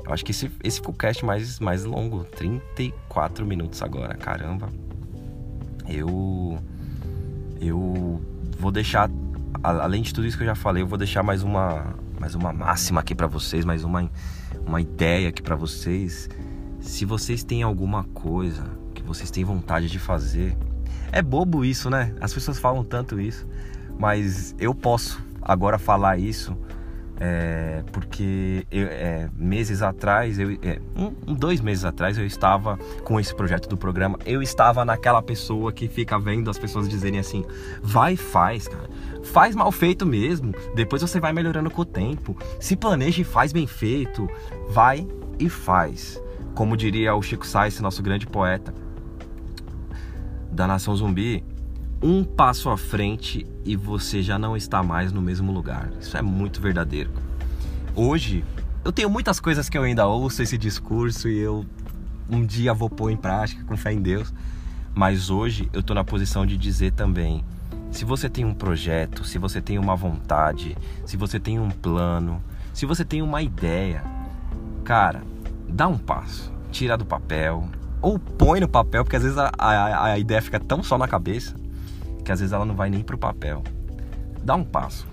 Eu 0.04 0.12
acho 0.12 0.24
que 0.24 0.30
esse, 0.30 0.50
esse 0.64 0.78
ficou 0.78 0.94
o 0.94 0.96
cast 0.96 1.24
mais, 1.24 1.60
mais 1.60 1.84
longo. 1.84 2.24
34 2.24 3.44
minutos 3.44 3.82
agora, 3.82 4.14
caramba. 4.14 4.68
Eu. 5.88 6.58
Eu 7.60 8.20
vou 8.58 8.70
deixar. 8.70 9.10
Além 9.62 10.02
de 10.02 10.14
tudo 10.14 10.26
isso 10.26 10.36
que 10.36 10.44
eu 10.44 10.48
já 10.48 10.54
falei, 10.54 10.82
eu 10.82 10.86
vou 10.86 10.98
deixar 10.98 11.22
mais 11.22 11.42
uma, 11.42 11.94
mais 12.20 12.34
uma 12.34 12.52
máxima 12.52 13.00
aqui 13.00 13.14
para 13.14 13.26
vocês, 13.26 13.64
mais 13.64 13.82
uma, 13.82 14.08
uma 14.64 14.80
ideia 14.80 15.30
aqui 15.30 15.42
para 15.42 15.56
vocês. 15.56 16.28
Se 16.80 17.04
vocês 17.04 17.42
têm 17.42 17.62
alguma 17.62 18.04
coisa 18.04 18.64
que 18.94 19.02
vocês 19.02 19.30
têm 19.30 19.44
vontade 19.44 19.88
de 19.88 19.98
fazer, 19.98 20.56
é 21.10 21.20
bobo 21.20 21.64
isso, 21.64 21.90
né? 21.90 22.14
As 22.20 22.32
pessoas 22.32 22.58
falam 22.58 22.84
tanto 22.84 23.20
isso 23.20 23.46
mas 23.98 24.54
eu 24.60 24.72
posso 24.74 25.20
agora 25.42 25.76
falar 25.76 26.18
isso 26.18 26.56
é, 27.20 27.82
porque 27.92 28.66
eu, 28.70 28.86
é, 28.86 29.28
meses 29.34 29.82
atrás, 29.82 30.38
eu, 30.38 30.52
é, 30.62 30.80
um, 30.96 31.34
dois 31.34 31.60
meses 31.60 31.84
atrás, 31.84 32.16
eu 32.16 32.24
estava 32.24 32.78
com 33.04 33.18
esse 33.18 33.34
projeto 33.34 33.68
do 33.68 33.76
programa. 33.76 34.18
Eu 34.24 34.40
estava 34.40 34.84
naquela 34.84 35.20
pessoa 35.20 35.72
que 35.72 35.88
fica 35.88 36.18
vendo 36.18 36.48
as 36.48 36.58
pessoas 36.58 36.88
dizerem 36.88 37.18
assim: 37.18 37.44
vai, 37.82 38.16
faz, 38.16 38.68
cara. 38.68 38.88
Faz 39.24 39.54
mal 39.54 39.72
feito 39.72 40.06
mesmo. 40.06 40.52
Depois 40.74 41.02
você 41.02 41.18
vai 41.18 41.32
melhorando 41.32 41.70
com 41.70 41.82
o 41.82 41.84
tempo. 41.84 42.36
Se 42.60 42.76
planeja 42.76 43.20
e 43.20 43.24
faz 43.24 43.52
bem 43.52 43.66
feito. 43.66 44.28
Vai 44.68 45.06
e 45.38 45.48
faz. 45.48 46.22
Como 46.54 46.76
diria 46.76 47.14
o 47.14 47.22
Chico 47.22 47.46
Sainz, 47.46 47.80
nosso 47.80 48.02
grande 48.02 48.26
poeta 48.26 48.72
da 50.50 50.66
nação 50.66 50.96
zumbi, 50.96 51.44
um 52.00 52.22
passo 52.22 52.70
à 52.70 52.76
frente 52.76 53.46
e 53.64 53.76
você 53.76 54.22
já 54.22 54.38
não 54.38 54.56
está 54.56 54.82
mais 54.82 55.12
no 55.12 55.20
mesmo 55.20 55.52
lugar. 55.52 55.90
Isso 56.00 56.16
é 56.16 56.22
muito 56.22 56.60
verdadeiro. 56.60 57.10
Hoje, 57.94 58.44
Eu 58.84 58.92
tenho 58.92 59.10
muitas 59.10 59.38
coisas 59.38 59.68
que 59.68 59.76
eu 59.76 59.82
ainda 59.82 60.06
ouço 60.06 60.40
esse 60.40 60.56
discurso 60.56 61.28
e 61.28 61.36
eu 61.36 61.66
um 62.30 62.46
dia 62.46 62.72
vou 62.72 62.88
pôr 62.88 63.10
em 63.10 63.16
prática 63.16 63.62
com 63.64 63.76
fé 63.76 63.92
em 63.92 64.00
Deus. 64.00 64.32
Mas 64.94 65.28
hoje 65.28 65.68
eu 65.74 65.82
tô 65.82 65.92
na 65.92 66.04
posição 66.04 66.46
de 66.46 66.56
dizer 66.56 66.92
também: 66.92 67.44
se 67.90 68.04
você 68.04 68.30
tem 68.30 68.46
um 68.46 68.54
projeto, 68.54 69.24
se 69.24 69.36
você 69.36 69.60
tem 69.60 69.78
uma 69.78 69.94
vontade, 69.94 70.74
se 71.04 71.18
você 71.18 71.38
tem 71.38 71.58
um 71.58 71.70
plano, 71.70 72.42
se 72.72 72.86
você 72.86 73.04
tem 73.04 73.20
uma 73.20 73.42
ideia, 73.42 74.02
cara, 74.84 75.22
dá 75.68 75.86
um 75.86 75.98
passo, 75.98 76.50
tira 76.70 76.96
do 76.96 77.04
papel, 77.04 77.68
ou 78.00 78.18
põe 78.18 78.58
no 78.58 78.68
papel, 78.68 79.04
porque 79.04 79.16
às 79.16 79.22
vezes 79.22 79.36
a, 79.36 79.50
a, 79.58 80.04
a 80.12 80.18
ideia 80.18 80.40
fica 80.40 80.58
tão 80.58 80.82
só 80.82 80.96
na 80.96 81.08
cabeça 81.08 81.54
que 82.28 82.32
às 82.32 82.40
vezes 82.40 82.52
ela 82.52 82.66
não 82.66 82.74
vai 82.74 82.90
nem 82.90 83.02
pro 83.02 83.16
papel. 83.16 83.62
Dá 84.44 84.54
um 84.54 84.62
passo, 84.62 85.08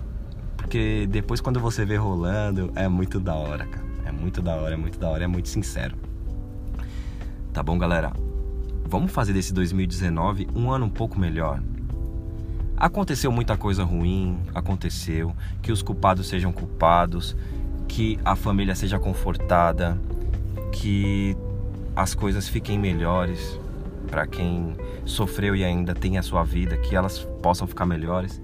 porque 0.54 1.06
depois 1.10 1.40
quando 1.40 1.58
você 1.58 1.82
vê 1.82 1.96
rolando 1.96 2.70
é 2.74 2.86
muito 2.88 3.18
da 3.18 3.34
hora, 3.34 3.64
cara. 3.64 3.86
É 4.04 4.12
muito 4.12 4.42
da 4.42 4.54
hora, 4.54 4.74
é 4.74 4.76
muito 4.76 4.98
da 4.98 5.08
hora, 5.08 5.24
é 5.24 5.26
muito 5.26 5.48
sincero. 5.48 5.96
Tá 7.54 7.62
bom, 7.62 7.78
galera? 7.78 8.12
Vamos 8.84 9.12
fazer 9.12 9.32
desse 9.32 9.54
2019 9.54 10.46
um 10.54 10.70
ano 10.70 10.84
um 10.84 10.90
pouco 10.90 11.18
melhor. 11.18 11.62
Aconteceu 12.76 13.32
muita 13.32 13.56
coisa 13.56 13.82
ruim, 13.82 14.38
aconteceu 14.54 15.34
que 15.62 15.72
os 15.72 15.80
culpados 15.80 16.28
sejam 16.28 16.52
culpados, 16.52 17.34
que 17.88 18.18
a 18.26 18.36
família 18.36 18.74
seja 18.74 18.98
confortada, 18.98 19.98
que 20.70 21.34
as 21.96 22.14
coisas 22.14 22.46
fiquem 22.46 22.78
melhores 22.78 23.58
para 24.06 24.26
quem 24.26 24.76
sofreu 25.04 25.54
e 25.54 25.64
ainda 25.64 25.94
tem 25.94 26.18
a 26.18 26.22
sua 26.22 26.42
vida, 26.44 26.76
que 26.76 26.94
elas 26.94 27.18
possam 27.42 27.66
ficar 27.66 27.86
melhores. 27.86 28.40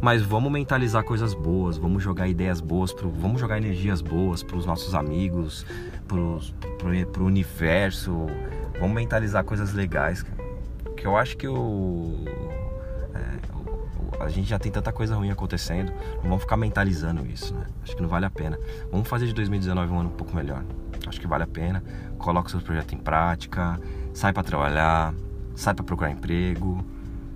Mas 0.00 0.22
vamos 0.22 0.52
mentalizar 0.52 1.02
coisas 1.04 1.32
boas, 1.32 1.78
vamos 1.78 2.02
jogar 2.02 2.28
ideias 2.28 2.60
boas, 2.60 2.92
pro, 2.92 3.10
vamos 3.10 3.40
jogar 3.40 3.56
energias 3.56 4.02
boas 4.02 4.42
para 4.42 4.56
os 4.56 4.66
nossos 4.66 4.94
amigos, 4.94 5.64
para 6.06 7.22
o 7.22 7.26
universo. 7.26 8.26
Vamos 8.78 8.94
mentalizar 8.94 9.42
coisas 9.42 9.72
legais, 9.72 10.24
Que 10.96 11.06
eu 11.06 11.16
acho 11.16 11.36
que 11.36 11.48
o 11.48 12.24
a 14.26 14.28
gente 14.28 14.48
já 14.48 14.58
tem 14.58 14.72
tanta 14.72 14.92
coisa 14.92 15.14
ruim 15.14 15.30
acontecendo, 15.30 15.92
não 16.16 16.22
vamos 16.22 16.42
ficar 16.42 16.56
mentalizando 16.56 17.24
isso, 17.26 17.54
né? 17.54 17.66
Acho 17.82 17.94
que 17.94 18.02
não 18.02 18.08
vale 18.08 18.26
a 18.26 18.30
pena. 18.30 18.58
Vamos 18.90 19.08
fazer 19.08 19.26
de 19.26 19.32
2019 19.34 19.92
um 19.92 20.00
ano 20.00 20.08
um 20.08 20.12
pouco 20.12 20.34
melhor. 20.34 20.64
Acho 21.06 21.20
que 21.20 21.26
vale 21.26 21.44
a 21.44 21.46
pena. 21.46 21.82
Coloca 22.18 22.48
o 22.48 22.50
seu 22.50 22.60
projeto 22.60 22.94
em 22.94 22.98
prática, 22.98 23.80
sai 24.16 24.32
para 24.32 24.42
trabalhar, 24.42 25.14
sai 25.54 25.74
para 25.74 25.84
procurar 25.84 26.10
emprego, 26.10 26.82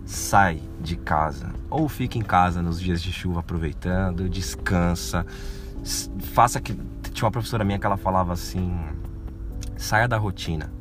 sai 0.07 0.63
de 0.81 0.97
casa 0.97 1.53
ou 1.69 1.89
fica 1.89 2.17
em 2.17 2.23
casa 2.23 2.63
nos 2.63 2.81
dias 2.81 3.03
de 3.03 3.13
chuva 3.13 3.41
aproveitando, 3.41 4.31
descansa, 4.31 5.27
faça 6.33 6.59
que 6.59 6.73
tinha 7.13 7.27
uma 7.27 7.31
professora 7.31 7.65
minha 7.65 7.79
que 7.79 7.85
ela 7.85 7.99
falava 7.99 8.33
assim: 8.33 8.75
saia 9.77 10.09
da 10.09 10.17
rotina. 10.17 10.73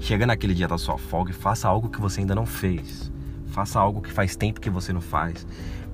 Chega 0.00 0.26
naquele 0.26 0.54
dia 0.54 0.68
da 0.68 0.78
sua 0.78 0.96
folga 0.96 1.30
e 1.30 1.34
faça 1.34 1.68
algo 1.68 1.88
que 1.88 2.00
você 2.00 2.20
ainda 2.20 2.34
não 2.34 2.46
fez 2.46 3.10
faça 3.58 3.80
algo 3.80 4.00
que 4.00 4.12
faz 4.12 4.36
tempo 4.36 4.60
que 4.60 4.70
você 4.70 4.92
não 4.92 5.00
faz. 5.00 5.44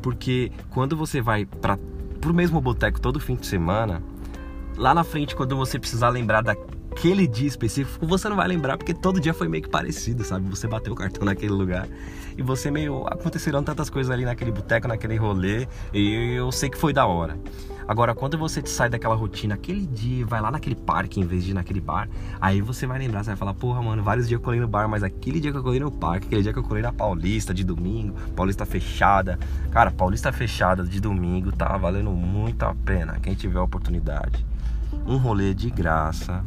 Porque 0.02 0.52
quando 0.68 0.96
você 0.96 1.22
vai 1.22 1.46
para 1.46 1.78
pro 2.20 2.34
mesmo 2.34 2.60
boteco 2.60 3.00
todo 3.00 3.20
fim 3.20 3.36
de 3.36 3.46
semana, 3.46 4.02
lá 4.76 4.94
na 4.94 5.04
frente 5.04 5.34
quando 5.34 5.56
você 5.56 5.78
precisar 5.78 6.10
lembrar 6.10 6.42
daquele 6.94 7.26
dia 7.26 7.48
específico, 7.48 8.06
você 8.06 8.28
não 8.28 8.36
vai 8.36 8.46
lembrar 8.46 8.78
porque 8.78 8.94
todo 8.94 9.20
dia 9.20 9.34
foi 9.34 9.48
meio 9.48 9.64
que 9.64 9.68
parecido, 9.68 10.24
sabe? 10.24 10.48
Você 10.48 10.68
bateu 10.68 10.92
o 10.92 10.96
cartão 10.96 11.24
naquele 11.24 11.52
lugar 11.52 11.88
e 12.38 12.42
você 12.42 12.70
meio 12.70 13.04
aconteceram 13.08 13.62
tantas 13.64 13.90
coisas 13.90 14.10
ali 14.10 14.24
naquele 14.24 14.52
boteco, 14.52 14.86
naquele 14.86 15.16
rolê, 15.16 15.66
e 15.92 16.34
eu 16.36 16.50
sei 16.52 16.70
que 16.70 16.78
foi 16.78 16.92
da 16.92 17.04
hora. 17.04 17.36
Agora, 17.86 18.14
quando 18.14 18.38
você 18.38 18.64
sai 18.64 18.88
daquela 18.88 19.14
rotina, 19.14 19.56
aquele 19.56 19.86
dia, 19.86 20.24
vai 20.24 20.40
lá 20.40 20.50
naquele 20.50 20.74
parque 20.74 21.20
em 21.20 21.26
vez 21.26 21.44
de 21.44 21.50
ir 21.50 21.54
naquele 21.54 21.80
bar, 21.80 22.08
aí 22.40 22.62
você 22.62 22.86
vai 22.86 22.98
lembrar, 22.98 23.22
você 23.22 23.30
vai 23.30 23.36
falar, 23.36 23.52
porra, 23.52 23.82
mano, 23.82 24.02
vários 24.02 24.26
dias 24.26 24.40
eu 24.40 24.44
colei 24.44 24.58
no 24.58 24.68
bar, 24.68 24.88
mas 24.88 25.02
aquele 25.02 25.38
dia 25.38 25.52
que 25.52 25.58
eu 25.58 25.62
colei 25.62 25.80
no 25.80 25.90
parque, 25.90 26.26
aquele 26.26 26.42
dia 26.42 26.52
que 26.52 26.58
eu 26.58 26.62
colei 26.62 26.82
na 26.82 26.92
Paulista 26.92 27.52
de 27.52 27.62
domingo, 27.62 28.14
Paulista 28.34 28.64
fechada. 28.64 29.38
Cara, 29.70 29.90
Paulista 29.90 30.32
fechada 30.32 30.82
de 30.82 30.98
domingo 30.98 31.52
tá 31.52 31.76
valendo 31.76 32.10
muito 32.10 32.62
a 32.62 32.74
pena. 32.74 33.18
Quem 33.20 33.34
tiver 33.34 33.58
a 33.58 33.62
oportunidade. 33.62 34.46
Um 35.06 35.18
rolê 35.18 35.52
de 35.52 35.68
graça, 35.68 36.42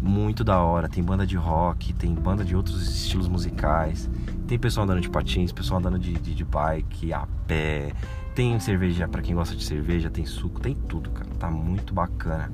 muito 0.00 0.44
da 0.44 0.58
hora. 0.60 0.88
Tem 0.88 1.02
banda 1.02 1.26
de 1.26 1.36
rock, 1.36 1.92
tem 1.92 2.14
banda 2.14 2.44
de 2.44 2.54
outros 2.54 2.82
estilos 2.88 3.28
musicais. 3.28 4.08
Tem 4.46 4.58
pessoal 4.58 4.84
andando 4.84 5.00
de 5.00 5.10
patins, 5.10 5.52
pessoal 5.52 5.80
andando 5.80 5.98
de, 5.98 6.14
de, 6.14 6.34
de 6.34 6.44
bike, 6.44 7.12
a 7.12 7.26
pé. 7.46 7.92
Tem 8.34 8.58
cerveja 8.60 9.08
para 9.08 9.20
quem 9.20 9.34
gosta 9.34 9.56
de 9.56 9.64
cerveja, 9.64 10.08
tem 10.08 10.24
suco, 10.24 10.60
tem 10.60 10.74
tudo, 10.74 11.10
cara. 11.10 11.28
Tá 11.38 11.50
muito 11.50 11.92
bacana. 11.92 12.52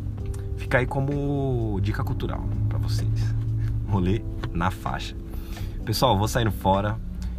Fica 0.56 0.78
aí 0.78 0.86
como 0.86 1.78
dica 1.82 2.02
cultural 2.02 2.42
para 2.68 2.78
vocês. 2.78 3.34
Rolê 3.86 4.22
na 4.52 4.70
faixa. 4.70 5.14
Pessoal, 5.84 6.16
vou 6.16 6.26
saindo 6.26 6.50
fora. 6.50 6.98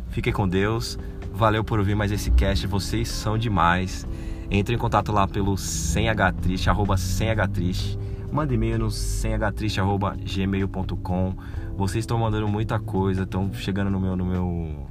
Fiquem 0.10 0.32
com 0.32 0.48
Deus. 0.48 1.00
Valeu 1.34 1.64
por 1.64 1.80
ouvir 1.80 1.96
mais 1.96 2.12
esse 2.12 2.30
cast. 2.32 2.68
Vocês 2.68 3.10
são 3.10 3.38
demais. 3.38 4.06
Entre 4.50 4.76
em 4.76 4.78
contato 4.78 5.12
lá 5.12 5.28
pelo 5.28 5.58
semhtriste, 5.58 6.70
arroba 6.70 6.98
semhtriste. 6.98 7.98
Manda 8.36 8.54
e-mail 8.54 8.78
no 8.78 8.92
semhtriste.gmail.com. 8.92 11.36
Vocês 11.78 12.04
estão 12.04 12.18
mandando 12.18 12.50
muita 12.50 12.78
coisa, 12.78 13.24
estão 13.24 13.54
chegando 13.54 13.90
no 13.90 13.98
meu, 13.98 14.18
no 14.18 14.26
meu, 14.26 14.90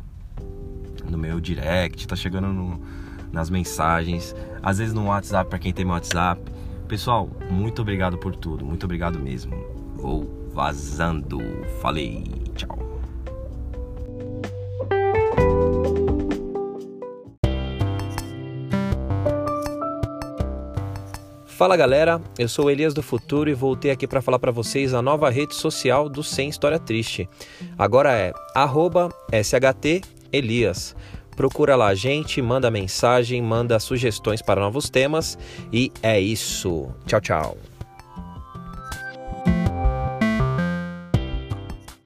no 1.10 1.18
meu 1.18 1.38
direct, 1.38 2.08
tá 2.08 2.16
chegando 2.16 2.48
no, 2.48 2.80
nas 3.30 3.50
mensagens, 3.50 4.34
às 4.62 4.78
vezes 4.78 4.94
no 4.94 5.08
WhatsApp 5.08 5.50
para 5.50 5.58
quem 5.58 5.74
tem 5.74 5.84
meu 5.84 5.92
WhatsApp. 5.92 6.40
Pessoal, 6.88 7.28
muito 7.50 7.82
obrigado 7.82 8.16
por 8.16 8.34
tudo, 8.34 8.64
muito 8.64 8.84
obrigado 8.84 9.18
mesmo. 9.18 9.54
Vou 9.94 10.48
vazando. 10.54 11.38
Falei, 11.82 12.24
Fala 21.64 21.78
galera, 21.78 22.20
eu 22.38 22.46
sou 22.46 22.70
Elias 22.70 22.92
do 22.92 23.02
Futuro 23.02 23.48
e 23.48 23.54
voltei 23.54 23.90
aqui 23.90 24.06
para 24.06 24.20
falar 24.20 24.38
para 24.38 24.52
vocês 24.52 24.92
a 24.92 25.00
nova 25.00 25.30
rede 25.30 25.54
social 25.54 26.10
do 26.10 26.22
Sem 26.22 26.50
História 26.50 26.78
Triste. 26.78 27.26
Agora 27.78 28.12
é 28.12 28.34
@shtelias. 29.42 30.94
Procura 31.34 31.74
lá 31.74 31.86
a 31.86 31.94
gente, 31.94 32.42
manda 32.42 32.70
mensagem, 32.70 33.40
manda 33.40 33.80
sugestões 33.80 34.42
para 34.42 34.60
novos 34.60 34.90
temas 34.90 35.38
e 35.72 35.90
é 36.02 36.20
isso. 36.20 36.88
Tchau, 37.06 37.22
tchau. 37.22 37.56